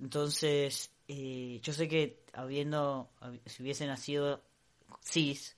[0.00, 4.42] entonces eh, yo sé que habiendo, hab- si hubiese nacido
[5.02, 5.56] cis,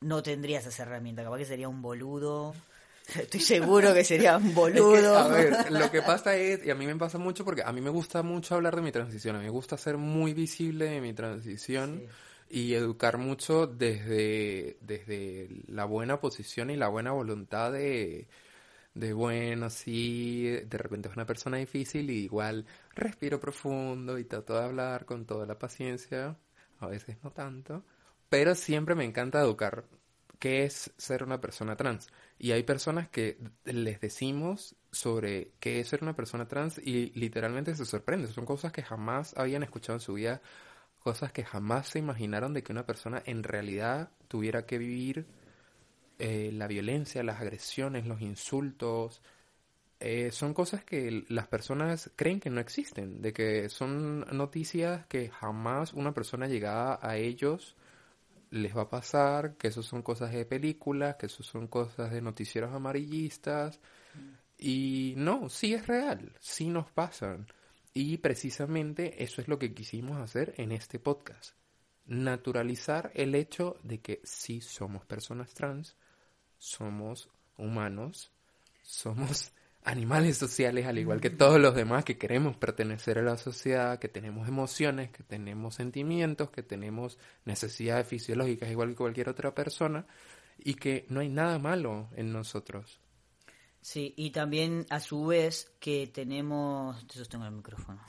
[0.00, 2.54] no tendrías esa herramienta, capaz que sería un boludo.
[3.06, 5.18] Estoy seguro que sería un Es que, boludo.
[5.18, 7.80] a ver, lo que pasa es, y a mí me pasa mucho porque a mí
[7.80, 11.00] me gusta mucho hablar de mi transición, a mí me gusta ser muy visible de
[11.00, 12.02] mi transición
[12.48, 18.28] y educar mucho desde, desde la buena posición y la buena voluntad de,
[18.94, 24.54] de bueno, sí, de repente es una persona difícil y igual respiro profundo y trato
[24.54, 26.36] de hablar con toda la paciencia,
[26.78, 27.84] a veces no tanto,
[28.28, 29.84] pero siempre me encanta educar
[30.42, 32.08] qué es ser una persona trans.
[32.36, 37.76] Y hay personas que les decimos sobre qué es ser una persona trans y literalmente
[37.76, 38.32] se sorprenden.
[38.32, 40.42] Son cosas que jamás habían escuchado en su vida,
[40.98, 45.26] cosas que jamás se imaginaron de que una persona en realidad tuviera que vivir
[46.18, 49.22] eh, la violencia, las agresiones, los insultos.
[50.00, 55.30] eh, son cosas que las personas creen que no existen, de que son noticias que
[55.30, 57.76] jamás una persona llegada a ellos
[58.52, 62.20] les va a pasar, que eso son cosas de películas, que eso son cosas de
[62.20, 63.80] noticieros amarillistas.
[64.58, 67.46] Y no, sí es real, sí nos pasan.
[67.94, 71.54] Y precisamente eso es lo que quisimos hacer en este podcast.
[72.04, 75.96] Naturalizar el hecho de que sí somos personas trans,
[76.58, 78.32] somos humanos,
[78.82, 79.52] somos
[79.84, 84.08] animales sociales al igual que todos los demás que queremos pertenecer a la sociedad, que
[84.08, 90.06] tenemos emociones, que tenemos sentimientos, que tenemos necesidades fisiológicas igual que cualquier otra persona
[90.58, 93.00] y que no hay nada malo en nosotros.
[93.80, 97.04] Sí, y también a su vez que tenemos...
[97.08, 98.00] Te sostengo el micrófono.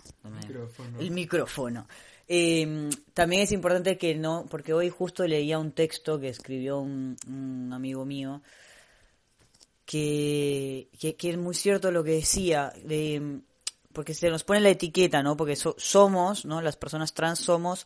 [0.99, 1.87] El micrófono.
[2.27, 7.17] Eh, también es importante que no, porque hoy justo leía un texto que escribió un,
[7.27, 8.43] un amigo mío,
[9.85, 13.41] que, que, es muy cierto lo que decía, de-
[13.93, 15.37] porque se nos pone la etiqueta, ¿no?
[15.37, 16.61] Porque so- somos, ¿no?
[16.61, 17.85] Las personas trans somos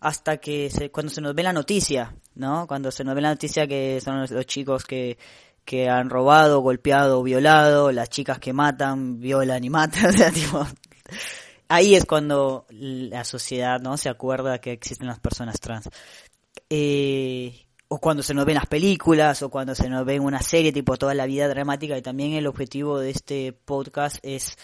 [0.00, 2.66] hasta que se, cuando se nos ve la noticia, ¿no?
[2.66, 5.18] Cuando se nos ve la noticia que son los, chicos que,
[5.64, 10.14] que han robado, golpeado, violado, las chicas que matan, violan y matan,
[11.68, 13.96] ahí es cuando la sociedad, ¿no?
[13.96, 15.88] Se acuerda que existen las personas trans.
[16.70, 20.42] Eh, o cuando se nos ven las películas, o cuando se nos ve en una
[20.42, 24.58] serie, tipo toda la vida dramática, y también el objetivo de este podcast es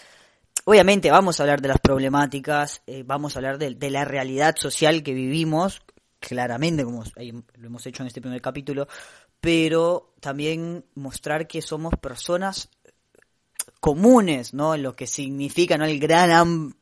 [0.65, 4.57] obviamente vamos a hablar de las problemáticas, eh, vamos a hablar de, de la realidad
[4.57, 5.81] social que vivimos,
[6.19, 8.89] claramente, como lo hemos hecho en este primer capítulo,
[9.39, 12.67] pero también mostrar que somos personas
[13.79, 14.75] comunes, ¿no?
[14.75, 15.85] Lo que significa, ¿no?
[15.85, 16.75] El gran,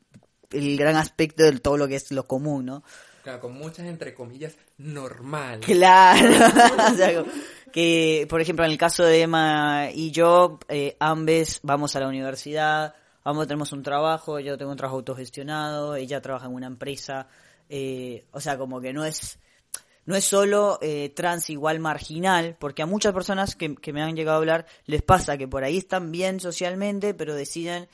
[0.50, 2.82] el gran aspecto de todo lo que es lo común, ¿no?
[3.22, 5.60] Claro, con muchas entre comillas normal.
[5.60, 7.26] Claro.
[7.72, 10.96] Que, por ejemplo, en el caso de Emma y yo, eh,
[11.62, 16.46] vamos a la universidad, ambos tenemos un trabajo, yo tengo un trabajo autogestionado, ella trabaja
[16.46, 17.28] en una empresa,
[17.68, 19.38] eh, o sea, como que no es
[20.06, 24.16] no es solo eh, trans igual marginal, porque a muchas personas que, que me han
[24.16, 27.88] llegado a hablar les pasa que por ahí están bien socialmente, pero deciden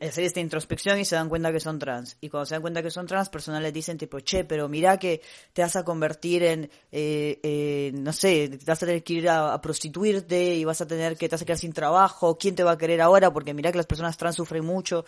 [0.00, 2.16] hacer esta introspección y se dan cuenta que son trans.
[2.20, 4.98] Y cuando se dan cuenta que son trans, personas les dicen tipo, che, pero mira
[4.98, 5.20] que
[5.52, 9.60] te vas a convertir en, eh, eh, no sé, vas a tener que ir a,
[9.60, 12.72] prostituirte y vas a tener que, te vas a quedar sin trabajo, ¿quién te va
[12.72, 13.32] a querer ahora?
[13.32, 15.04] Porque mira que las personas trans sufren mucho.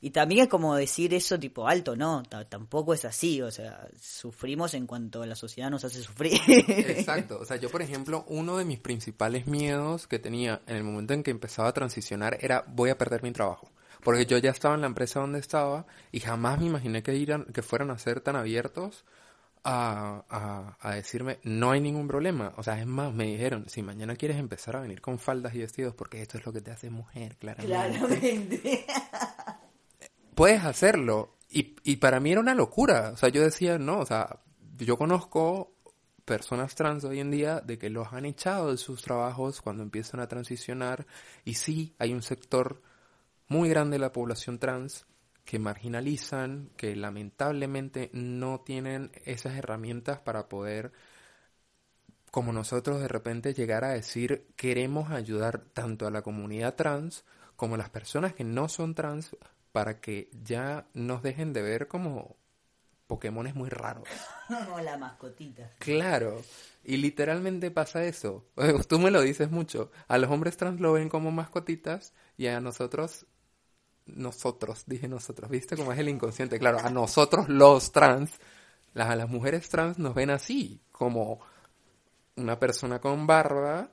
[0.00, 3.88] Y también es como decir eso tipo alto, no, ta- tampoco es así, o sea,
[4.00, 6.38] sufrimos en cuanto la sociedad nos hace sufrir.
[6.48, 10.84] Exacto, o sea, yo por ejemplo, uno de mis principales miedos que tenía en el
[10.84, 13.70] momento en que empezaba a transicionar era voy a perder mi trabajo.
[14.06, 17.44] Porque yo ya estaba en la empresa donde estaba y jamás me imaginé que, iran,
[17.46, 19.04] que fueran a ser tan abiertos
[19.64, 22.52] a, a, a decirme no hay ningún problema.
[22.56, 25.58] O sea, es más, me dijeron, si mañana quieres empezar a venir con faldas y
[25.58, 27.66] vestidos, porque esto es lo que te hace mujer, claramente.
[27.66, 28.86] Claramente.
[30.36, 31.38] puedes hacerlo.
[31.50, 33.10] Y, y para mí era una locura.
[33.12, 34.38] O sea, yo decía, no, o sea,
[34.78, 35.74] yo conozco
[36.24, 40.20] personas trans hoy en día de que los han echado de sus trabajos cuando empiezan
[40.20, 41.08] a transicionar
[41.44, 42.82] y sí hay un sector
[43.48, 45.06] muy grande de la población trans
[45.44, 50.92] que marginalizan, que lamentablemente no tienen esas herramientas para poder,
[52.30, 57.76] como nosotros de repente, llegar a decir queremos ayudar tanto a la comunidad trans como
[57.76, 59.36] a las personas que no son trans
[59.72, 62.36] para que ya nos dejen de ver como
[63.06, 64.08] Pokémones muy raros.
[64.48, 65.70] Como la mascotita.
[65.78, 66.42] Claro,
[66.82, 68.46] y literalmente pasa eso.
[68.88, 69.90] Tú me lo dices mucho.
[70.08, 73.26] A los hombres trans lo ven como mascotitas y a nosotros,
[74.06, 76.58] nosotros, dije nosotros, ¿viste cómo es el inconsciente?
[76.58, 78.32] Claro, a nosotros los trans,
[78.94, 81.40] las, a las mujeres trans nos ven así, como
[82.36, 83.90] una persona con barba,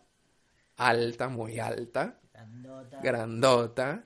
[0.78, 2.20] alta, muy alta,
[3.02, 4.04] Grandota.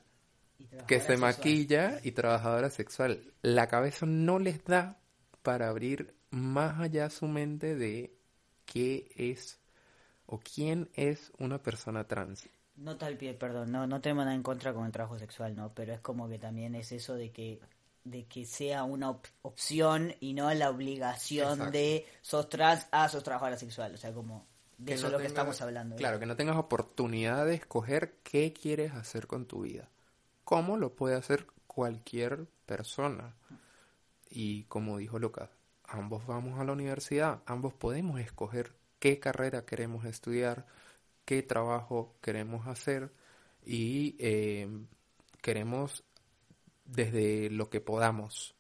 [0.88, 1.20] que se sexual.
[1.20, 3.34] maquilla y trabajadora sexual.
[3.42, 4.98] La cabeza no les da
[5.42, 8.14] para abrir más allá su mente de
[8.66, 9.60] qué es
[10.26, 12.48] o quién es una persona trans.
[12.78, 15.74] No tal pie, perdón, no, no tenemos nada en contra con el trabajo sexual, ¿no?
[15.74, 17.60] Pero es como que también es eso de que
[18.04, 21.72] de que sea una op- opción y no la obligación Exacto.
[21.72, 23.94] de sos trans, ah, sos trabajadora sexual.
[23.96, 24.46] O sea, como
[24.78, 25.96] de Que eso no es lo que estamos hablando.
[25.96, 25.98] ¿eh?
[25.98, 29.90] Claro, que no tengas oportunidad de escoger qué quieres hacer con tu vida.
[30.46, 33.34] ¿Cómo lo puede hacer cualquier persona?
[34.30, 35.50] Y como dijo Lucas,
[35.84, 40.66] ambos vamos a la universidad, ambos podemos escoger qué carrera queremos estudiar,
[41.28, 43.12] qué trabajo queremos hacer
[43.66, 44.70] y eh,
[45.42, 46.06] queremos
[46.86, 48.56] desde lo que podamos,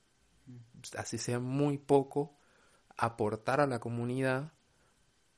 [0.97, 2.37] así sea muy poco,
[2.97, 4.51] aportar a la comunidad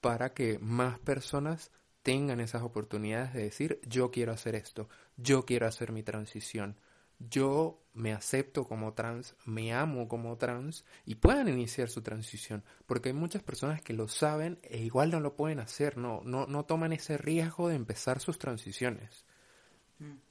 [0.01, 5.67] para que más personas tengan esas oportunidades de decir yo quiero hacer esto, yo quiero
[5.67, 6.79] hacer mi transición,
[7.19, 13.10] yo me acepto como trans, me amo como trans y puedan iniciar su transición, porque
[13.10, 16.63] hay muchas personas que lo saben e igual no lo pueden hacer, no, no, no
[16.65, 19.25] toman ese riesgo de empezar sus transiciones.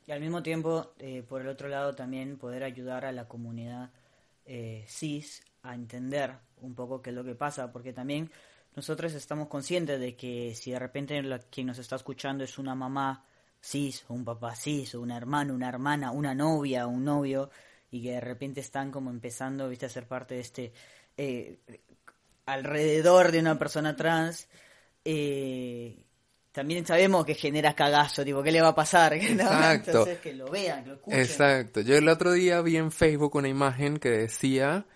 [0.06, 3.90] Y al mismo tiempo, eh, por el otro lado, también poder ayudar a la comunidad
[4.46, 8.30] eh, cis a entender un poco qué es lo que pasa, porque también
[8.74, 12.74] nosotros estamos conscientes de que si de repente la- quien nos está escuchando es una
[12.74, 13.26] mamá
[13.60, 17.50] cis, o un papá cis, o un hermano, una hermana, una novia, un novio,
[17.90, 20.72] y que de repente están como empezando, viste, a ser parte de este
[21.16, 21.58] eh,
[22.46, 24.48] alrededor de una persona trans,
[25.04, 26.04] eh,
[26.52, 29.14] también sabemos que genera cagazo, tipo, ¿qué le va a pasar?
[29.14, 29.90] Exacto.
[29.90, 31.20] Entonces que lo vean, que lo escuchen.
[31.20, 31.80] Exacto.
[31.82, 34.86] Yo el otro día vi en Facebook una imagen que decía,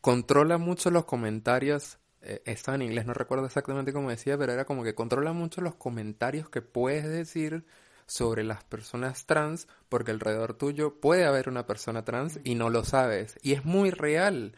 [0.00, 4.64] controla mucho los comentarios, eh, estaba en inglés, no recuerdo exactamente cómo decía, pero era
[4.64, 7.64] como que controla mucho los comentarios que puedes decir
[8.06, 12.84] sobre las personas trans, porque alrededor tuyo puede haber una persona trans y no lo
[12.84, 13.38] sabes.
[13.42, 14.54] Y es muy real.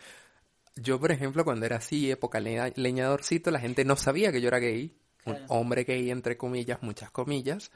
[0.76, 4.48] Yo, por ejemplo, cuando era así, época leña- leñadorcito, la gente no sabía que yo
[4.48, 4.96] era gay.
[5.24, 7.72] Un hombre gay, entre comillas, muchas comillas,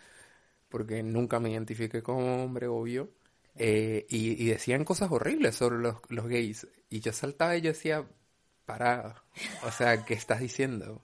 [0.68, 3.10] porque nunca me identifiqué como hombre, obvio.
[3.56, 6.66] Eh, y, y decían cosas horribles sobre los, los gays.
[6.88, 8.04] Y yo saltaba y yo decía,
[8.66, 9.22] para,
[9.64, 11.02] o sea, ¿qué estás diciendo?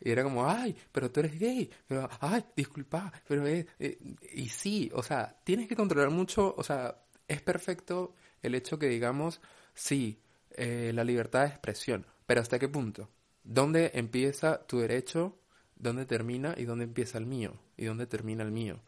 [0.00, 3.98] Y era como, ay, pero tú eres gay, pero, ay, disculpa, pero es, eh",
[4.34, 8.88] y sí, o sea, tienes que controlar mucho, o sea, es perfecto el hecho que
[8.88, 9.40] digamos,
[9.74, 13.10] sí, eh, la libertad de expresión, pero ¿hasta qué punto?
[13.44, 15.38] ¿Dónde empieza tu derecho?
[15.76, 17.54] ¿Dónde termina y dónde empieza el mío?
[17.76, 18.80] ¿Y dónde termina el mío?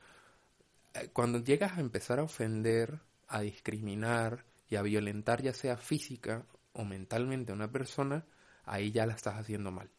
[0.94, 6.46] Eh, Cuando llegas a empezar a ofender, a discriminar y a violentar ya sea física
[6.74, 8.26] o mentalmente a una persona,
[8.64, 9.90] ahí ya la estás haciendo mal.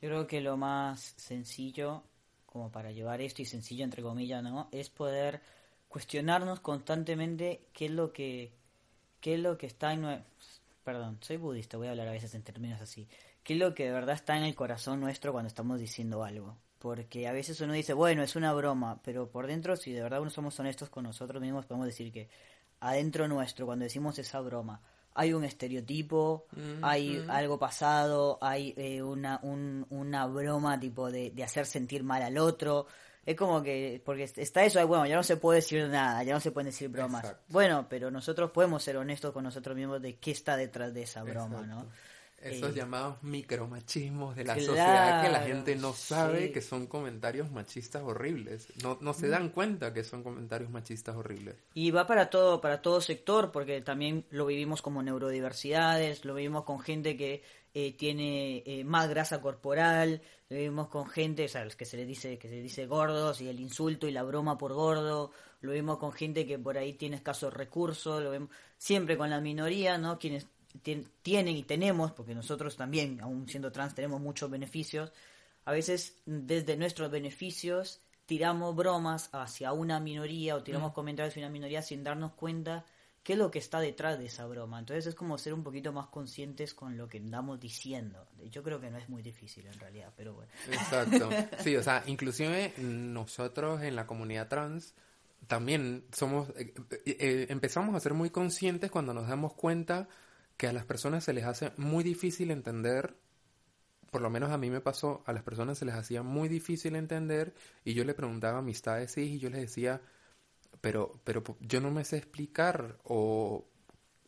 [0.00, 2.02] Yo creo que lo más sencillo,
[2.46, 4.68] como para llevar esto, y sencillo entre comillas, ¿no?
[4.72, 5.40] Es poder
[5.88, 8.52] cuestionarnos constantemente qué es lo que,
[9.20, 10.24] qué es lo que está en...
[10.84, 13.06] Perdón, soy budista, voy a hablar a veces en términos así.
[13.42, 16.56] ¿Qué es lo que de verdad está en el corazón nuestro cuando estamos diciendo algo?
[16.78, 20.22] Porque a veces uno dice, bueno, es una broma, pero por dentro, si de verdad
[20.22, 22.30] uno somos honestos con nosotros mismos, podemos decir que
[22.80, 24.80] adentro nuestro, cuando decimos esa broma,
[25.14, 26.46] hay un estereotipo,
[26.82, 32.22] hay algo pasado, hay eh, una, un- una broma tipo de, de hacer sentir mal
[32.22, 32.86] al otro.
[33.26, 36.40] Es como que, porque está eso, bueno, ya no se puede decir nada, ya no
[36.40, 37.22] se pueden decir bromas.
[37.24, 37.44] Exacto.
[37.48, 41.22] Bueno, pero nosotros podemos ser honestos con nosotros mismos de qué está detrás de esa
[41.22, 41.86] broma, ¿no?
[42.40, 46.52] Esos Eh, llamados micromachismos de la claro, sociedad que la gente no sabe sí.
[46.52, 48.66] que son comentarios machistas horribles.
[48.82, 51.56] No, no se dan cuenta que son comentarios machistas horribles.
[51.74, 56.64] Y va para todo, para todo sector, porque también lo vivimos como neurodiversidades, lo vivimos
[56.64, 57.42] con gente que
[57.74, 61.96] eh, tiene eh, más grasa corporal, lo vivimos con gente, o sea, los que se
[61.96, 65.30] les dice, que se les dice gordos y el insulto y la broma por gordo,
[65.60, 69.40] lo vimos con gente que por ahí tiene escasos recursos, lo vemos siempre con la
[69.40, 70.18] minoría, ¿no?
[70.18, 70.48] Quienes
[71.22, 75.12] tienen y tenemos, porque nosotros también, aún siendo trans, tenemos muchos beneficios,
[75.64, 81.52] a veces desde nuestros beneficios tiramos bromas hacia una minoría o tiramos comentarios hacia una
[81.52, 82.84] minoría sin darnos cuenta
[83.22, 84.78] qué es lo que está detrás de esa broma.
[84.78, 88.26] Entonces es como ser un poquito más conscientes con lo que andamos diciendo.
[88.50, 90.50] Yo creo que no es muy difícil en realidad, pero bueno.
[90.70, 91.28] Exacto.
[91.58, 94.94] Sí, o sea, inclusive nosotros en la comunidad trans
[95.46, 96.72] también somos, eh,
[97.04, 100.08] eh, eh, empezamos a ser muy conscientes cuando nos damos cuenta
[100.60, 103.16] que a las personas se les hace muy difícil entender,
[104.10, 106.96] por lo menos a mí me pasó, a las personas se les hacía muy difícil
[106.96, 110.02] entender y yo le preguntaba a amistades sí y yo les decía,
[110.82, 113.70] pero, pero yo no me sé explicar o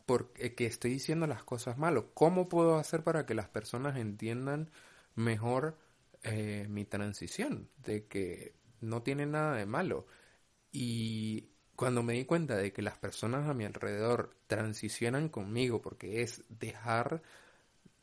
[0.07, 3.95] porque que estoy diciendo las cosas mal o cómo puedo hacer para que las personas
[3.97, 4.71] entiendan
[5.13, 5.77] mejor
[6.23, 10.07] eh, mi transición, de que no tiene nada de malo.
[10.71, 11.52] Y
[11.83, 16.41] cuando me di cuenta de que las personas a mi alrededor transicionan conmigo, porque es
[16.47, 17.21] dejar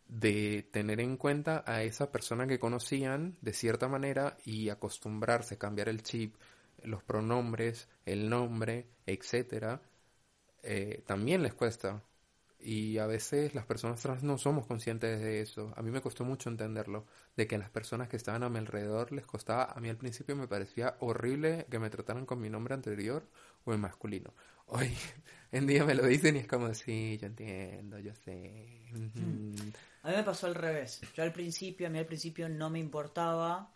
[0.07, 5.59] de tener en cuenta a esa persona que conocían de cierta manera y acostumbrarse a
[5.59, 6.35] cambiar el chip,
[6.83, 9.81] los pronombres, el nombre, etcétera,
[10.63, 12.03] eh, también les cuesta.
[12.63, 15.73] Y a veces las personas trans no somos conscientes de eso.
[15.77, 17.07] A mí me costó mucho entenderlo,
[17.37, 19.97] de que a las personas que estaban a mi alrededor les costaba, a mí al
[19.97, 23.27] principio me parecía horrible que me trataran con mi nombre anterior
[23.65, 24.35] o en masculino.
[24.67, 24.91] Hoy
[25.53, 28.85] en día me lo dicen y es como, sí, yo entiendo, yo sé.
[28.93, 29.73] ujú".
[30.03, 31.01] A mí me pasó al revés.
[31.15, 33.73] Yo al principio, a mí al principio no me importaba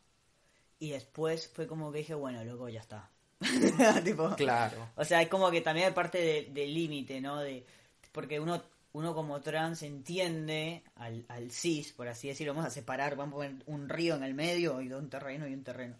[0.78, 3.11] y después fue como que dije, bueno, luego ya está.
[4.05, 4.89] Tipo, Claro.
[4.97, 7.41] O sea, es como que también es parte de- del límite, ¿no?
[7.41, 7.64] De,
[8.12, 8.62] porque uno,
[8.95, 13.62] uno como trans entiende al, cis, por así decirlo, vamos a separar, vamos a poner
[13.66, 15.97] un río en el medio y un terreno y un terreno.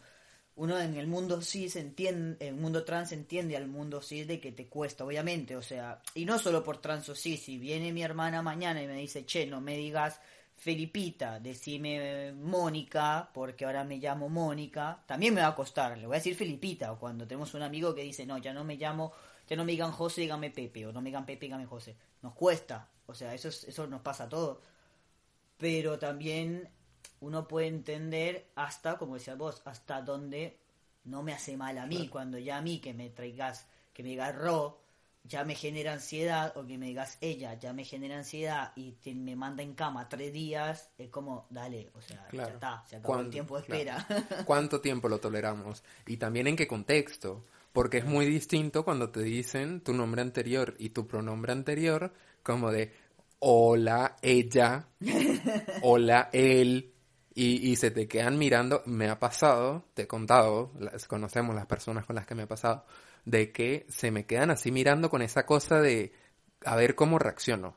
[0.55, 4.39] Uno en el mundo cis entiende, en el mundo trans entiende al mundo cis de
[4.39, 7.93] que te cuesta, obviamente, o sea, y no solo por trans o cis, si viene
[7.93, 10.21] mi hermana mañana y me dice, che, no me digas
[10.55, 16.15] Felipita, decime Mónica, porque ahora me llamo Mónica, también me va a costar, le voy
[16.15, 19.13] a decir Felipita, o cuando tenemos un amigo que dice, no, ya no me llamo,
[19.49, 22.35] ya no me digan José, dígame Pepe, o no me digan Pepe, dígame José, nos
[22.35, 24.59] cuesta, o sea, eso, es- eso nos pasa a todos,
[25.59, 26.69] pero también
[27.21, 30.59] uno puede entender hasta, como decías vos, hasta donde
[31.05, 34.11] no me hace mal a mí, cuando ya a mí que me traigas, que me
[34.11, 34.81] digas Ro,
[35.27, 39.15] ya me genera ansiedad, o que me digas ella, ya me genera ansiedad y te-
[39.15, 42.49] me manda en cama tres días, es como, dale, o sea, Claro.
[42.49, 43.99] ya está, se acabó el tiempo de Claro.
[44.09, 44.45] espera.
[44.45, 45.83] ¿Cuánto tiempo lo toleramos?
[46.07, 47.45] Y también en qué contexto.
[47.75, 52.13] Porque es muy distinto cuando te dicen tu nombre anterior y tu pronombre anterior,
[52.45, 52.93] como de
[53.41, 54.87] hola, ella,
[55.83, 56.95] hola, él,
[57.35, 58.85] y, y se te quedan mirando.
[58.87, 62.47] Me ha pasado, te he contado, las, conocemos las personas con las que me ha
[62.47, 62.87] pasado,
[63.25, 66.13] de que se me quedan así mirando con esa cosa de
[66.65, 67.77] a ver cómo reacciono.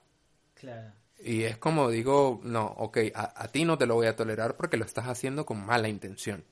[0.53, 0.93] claro.
[1.19, 4.55] Y es como digo, no, ok, a, a ti no te lo voy a tolerar
[4.55, 6.45] porque lo estás haciendo con mala intención.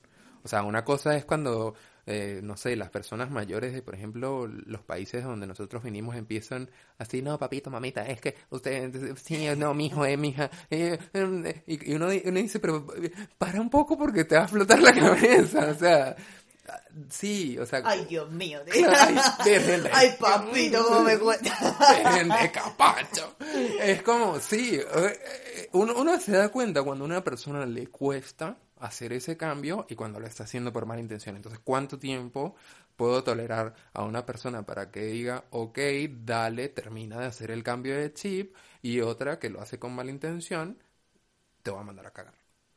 [0.43, 1.75] O sea, una cosa es cuando,
[2.07, 6.69] eh, no sé, las personas mayores de, por ejemplo, los países donde nosotros vinimos empiezan
[6.97, 10.49] así, no, papito, mamita, es que usted, sí, no, mi hijo, eh, mi hija.
[10.69, 12.85] eh, eh", y uno, di- uno dice, pero
[13.37, 15.67] para un poco porque te va a explotar la cabeza.
[15.71, 16.15] O sea,
[17.09, 17.81] sí, o sea.
[17.85, 18.59] Ay, Dios mío.
[18.71, 21.51] Ay, de- Ay, papito, cómo me cuesta.
[22.41, 23.35] De capacho.
[23.81, 28.57] Es como, sí, eh, uno, uno se da cuenta cuando a una persona le cuesta
[28.85, 31.35] hacer ese cambio y cuando lo está haciendo por mala intención.
[31.35, 32.55] Entonces, ¿cuánto tiempo
[32.95, 35.79] puedo tolerar a una persona para que diga, ok,
[36.23, 40.11] dale, termina de hacer el cambio de chip y otra que lo hace con mala
[40.11, 40.77] intención,
[41.63, 42.35] te va a mandar a cagar?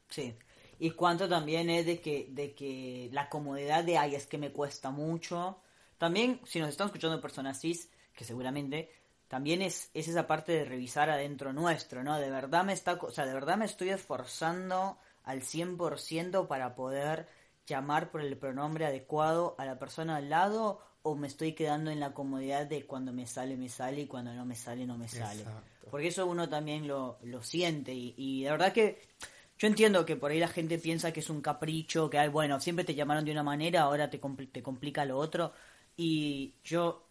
[0.08, 0.34] Sí.
[0.80, 4.52] Y cuánto también es de que, de que la comodidad de, ay, es que me
[4.52, 5.60] cuesta mucho.
[5.98, 8.90] También, si nos están escuchando personas cis, que seguramente,
[9.26, 12.18] también es, es esa parte de revisar adentro nuestro, ¿no?
[12.18, 14.98] De verdad me está, o sea, de verdad me estoy esforzando
[15.28, 17.28] al 100% para poder
[17.66, 22.00] llamar por el pronombre adecuado a la persona al lado o me estoy quedando en
[22.00, 25.08] la comodidad de cuando me sale, me sale y cuando no me sale, no me
[25.08, 25.42] sale.
[25.42, 25.86] Exacto.
[25.90, 29.00] Porque eso uno también lo, lo siente y, y la verdad que
[29.58, 32.60] yo entiendo que por ahí la gente piensa que es un capricho, que hay, bueno,
[32.60, 35.52] siempre te llamaron de una manera, ahora te, compl- te complica lo otro.
[35.96, 37.07] Y yo,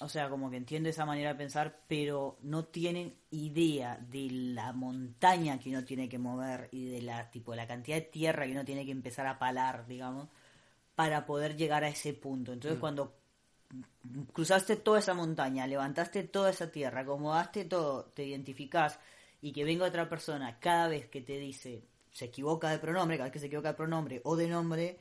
[0.00, 4.72] o sea, como que entiendo esa manera de pensar, pero no tienen idea de la
[4.72, 8.52] montaña que uno tiene que mover y de la, tipo, la cantidad de tierra que
[8.52, 10.28] uno tiene que empezar a palar, digamos,
[10.94, 12.52] para poder llegar a ese punto.
[12.52, 13.14] Entonces, cuando
[14.32, 18.98] cruzaste toda esa montaña, levantaste toda esa tierra, acomodaste todo, te identificás
[19.40, 23.26] y que venga otra persona cada vez que te dice se equivoca de pronombre, cada
[23.26, 24.98] vez que se equivoca de pronombre o de nombre,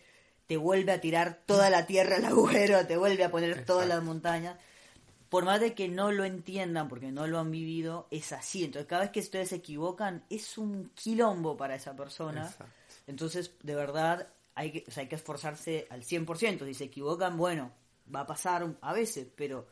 [0.48, 4.04] te vuelve a tirar toda la tierra al agujero, te vuelve a poner todas las
[4.04, 4.58] montañas.
[5.30, 8.64] Por más de que no lo entiendan porque no lo han vivido, es así.
[8.64, 12.46] Entonces, cada vez que ustedes se equivocan, es un quilombo para esa persona.
[12.46, 12.74] Exacto.
[13.08, 16.66] Entonces, de verdad, hay que, o sea, hay que esforzarse al 100%.
[16.66, 17.72] Si se equivocan, bueno,
[18.14, 19.68] va a pasar a veces, pero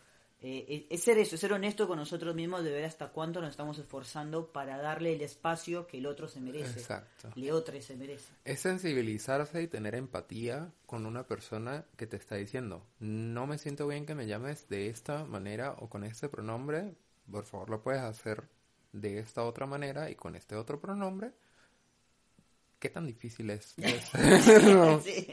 [0.45, 3.51] eh, es ser eso, es ser honesto con nosotros mismos de ver hasta cuánto nos
[3.51, 6.81] estamos esforzando para darle el espacio que el otro se merece.
[6.81, 7.29] Exacto.
[7.35, 8.33] Le otro se merece.
[8.43, 13.87] Es sensibilizarse y tener empatía con una persona que te está diciendo, no me siento
[13.87, 16.93] bien que me llames de esta manera o con este pronombre,
[17.31, 18.43] por favor lo puedes hacer
[18.91, 21.31] de esta otra manera y con este otro pronombre.
[22.83, 23.75] ¿Qué tan difícil es?
[23.77, 24.99] No.
[24.99, 25.25] Sí.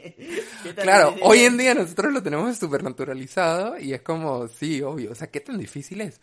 [0.63, 0.85] ¿Qué tal?
[0.85, 5.15] Claro, hoy en día nosotros lo tenemos súper naturalizado y es como, sí, obvio, o
[5.15, 6.21] sea, ¿qué tan difícil es?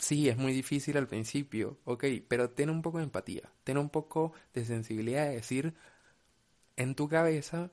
[0.00, 3.88] Sí, es muy difícil al principio, ok, pero ten un poco de empatía, ten un
[3.88, 5.74] poco de sensibilidad de decir
[6.74, 7.70] en tu cabeza,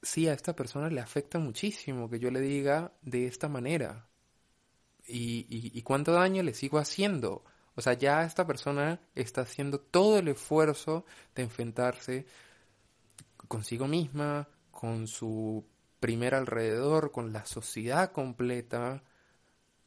[0.00, 4.06] sí, a esta persona le afecta muchísimo que yo le diga de esta manera.
[5.08, 7.44] ¿Y, y, y cuánto daño le sigo haciendo?
[7.78, 11.04] O sea, ya esta persona está haciendo todo el esfuerzo
[11.36, 12.26] de enfrentarse
[13.46, 15.64] consigo misma, con su
[16.00, 19.04] primer alrededor, con la sociedad completa,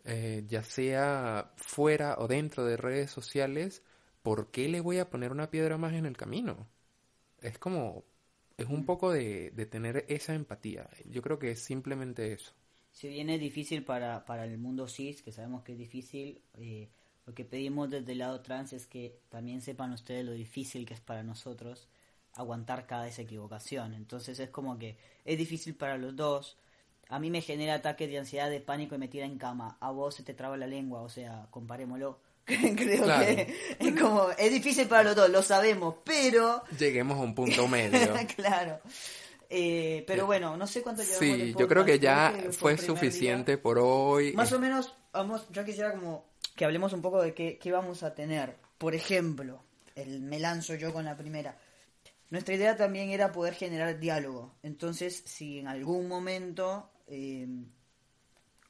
[0.05, 3.83] eh, ya sea fuera o dentro de redes sociales,
[4.23, 6.69] ¿por qué le voy a poner una piedra más en el camino?
[7.41, 8.05] Es como,
[8.55, 10.89] es un poco de, de tener esa empatía.
[11.09, 12.53] Yo creo que es simplemente eso.
[12.93, 16.87] Si bien es difícil para, para el mundo cis, que sabemos que es difícil, eh,
[17.25, 20.93] lo que pedimos desde el lado trans es que también sepan ustedes lo difícil que
[20.93, 21.87] es para nosotros
[22.35, 23.93] aguantar cada esa equivocación.
[23.93, 26.57] Entonces es como que es difícil para los dos.
[27.09, 29.77] A mí me genera ataques de ansiedad, de pánico y me tira en cama.
[29.81, 32.19] A vos se te traba la lengua, o sea, comparémoslo.
[32.45, 33.25] Creo Claro.
[33.25, 36.63] que es como, es difícil para los dos, lo sabemos, pero...
[36.79, 38.13] Lleguemos a un punto medio.
[38.35, 38.79] claro.
[39.49, 42.75] Eh, pero bueno, no sé cuánto llevamos Sí, yo creo que creo ya que fue
[42.75, 44.31] día- suficiente por hoy.
[44.33, 46.23] más o menos, vamos, yo quisiera como
[46.55, 48.57] que hablemos un poco de qué, qué vamos a tener.
[48.77, 49.63] Por ejemplo,
[49.95, 51.57] el, me lanzo yo con la primera.
[52.29, 54.55] Nuestra idea también era poder generar diálogo.
[54.63, 57.45] Entonces, si en algún momento eh,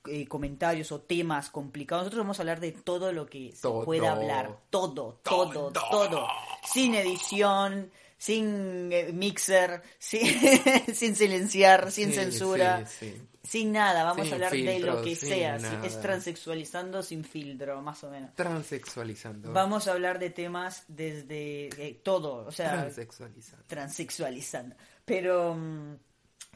[0.07, 4.13] eh, comentarios o temas complicados, nosotros vamos a hablar de todo lo que se pueda
[4.13, 4.57] hablar.
[4.71, 6.27] Todo, todo, todo.
[6.65, 10.21] Sin edición, sin eh, mixer, sin,
[10.93, 12.85] sin silenciar, sin Sí, censura.
[12.85, 13.21] sí, sí.
[13.43, 15.55] Sin nada, vamos Sin a hablar de lo que sea.
[15.83, 18.29] es transexualizando sin filtro, más o menos.
[18.35, 19.51] Transexualizando.
[19.51, 23.65] Vamos a hablar de temas desde eh, todo, o sea, Transexualizando.
[23.65, 24.75] transexualizando.
[25.03, 25.95] Pero mm,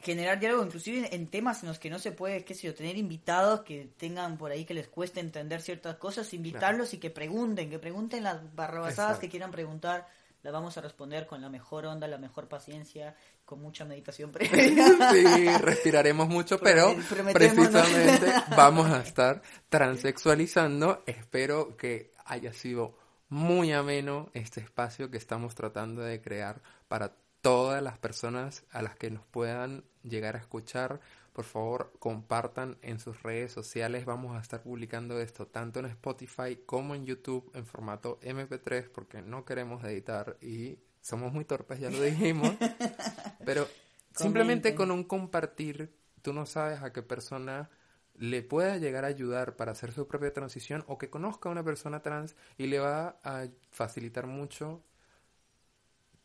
[0.00, 2.96] generar diálogo, inclusive en temas en los que no se puede, qué sé yo, tener
[2.96, 7.68] invitados que tengan por ahí que les cueste entender ciertas cosas, invitarlos y que pregunten,
[7.68, 9.20] que pregunten las barrabasadas Exacto.
[9.22, 10.06] que quieran preguntar.
[10.46, 14.86] Las vamos a responder con la mejor onda, la mejor paciencia, con mucha meditación previa.
[15.10, 16.94] Sí, respiraremos mucho, pero
[17.32, 21.02] precisamente vamos a estar transexualizando.
[21.04, 22.94] Espero que haya sido
[23.28, 28.94] muy ameno este espacio que estamos tratando de crear para todas las personas a las
[28.94, 31.00] que nos puedan llegar a escuchar.
[31.36, 34.06] Por favor, compartan en sus redes sociales.
[34.06, 39.20] Vamos a estar publicando esto tanto en Spotify como en YouTube en formato MP3 porque
[39.20, 42.54] no queremos editar y somos muy torpes, ya lo dijimos.
[43.44, 43.68] Pero
[44.14, 47.68] simplemente con un compartir, tú no sabes a qué persona
[48.14, 51.62] le pueda llegar a ayudar para hacer su propia transición o que conozca a una
[51.62, 54.82] persona trans y le va a facilitar mucho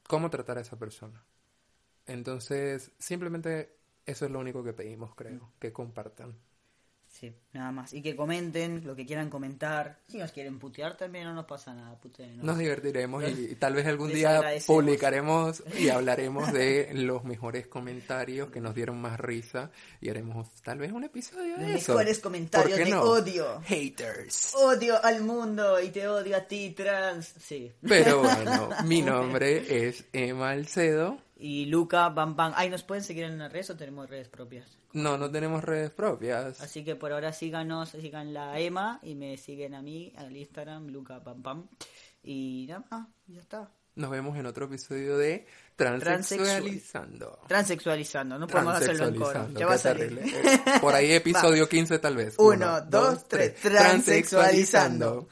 [0.08, 1.22] cómo tratar a esa persona.
[2.06, 6.38] Entonces, simplemente eso es lo único que pedimos, creo, que compartan.
[7.12, 7.94] Sí, nada más.
[7.94, 10.00] Y que comenten lo que quieran comentar.
[10.08, 12.40] Si nos quieren putear también no nos pasa nada, puteen.
[12.42, 18.62] Nos divertiremos y, tal vez algún día publicaremos y hablaremos de los mejores comentarios que
[18.62, 21.94] nos dieron más risa y haremos tal vez un episodio de Los eso.
[21.94, 23.02] mejores ¿Por comentarios de no?
[23.02, 23.62] odio.
[23.66, 24.56] Haters.
[24.56, 27.34] Odio al mundo y te odio a ti, trans.
[27.40, 27.72] Sí.
[27.82, 31.18] Pero bueno, mi nombre es Emma Alcedo.
[31.44, 32.54] Y Luca, Bam Bam.
[32.56, 34.78] Ay, ¿nos pueden seguir en las redes o tenemos redes propias?
[34.94, 36.62] No, no tenemos redes propias.
[36.62, 40.90] Así que por ahora síganos, sigan la Emma y me siguen a mí, al Instagram,
[40.90, 41.68] Luca Bam Bam.
[42.24, 43.72] Y nada más, ya está.
[43.96, 47.40] Nos vemos en otro episodio de Transexualizando.
[47.48, 49.50] Transexualizando, no podemos hacerlo en coro.
[49.54, 50.16] Ya va a salir.
[50.16, 50.52] terrible.
[50.54, 52.36] Eh, Por ahí episodio 15 tal vez.
[52.38, 53.56] Uno, dos, tres.
[53.56, 55.28] Transexualizando.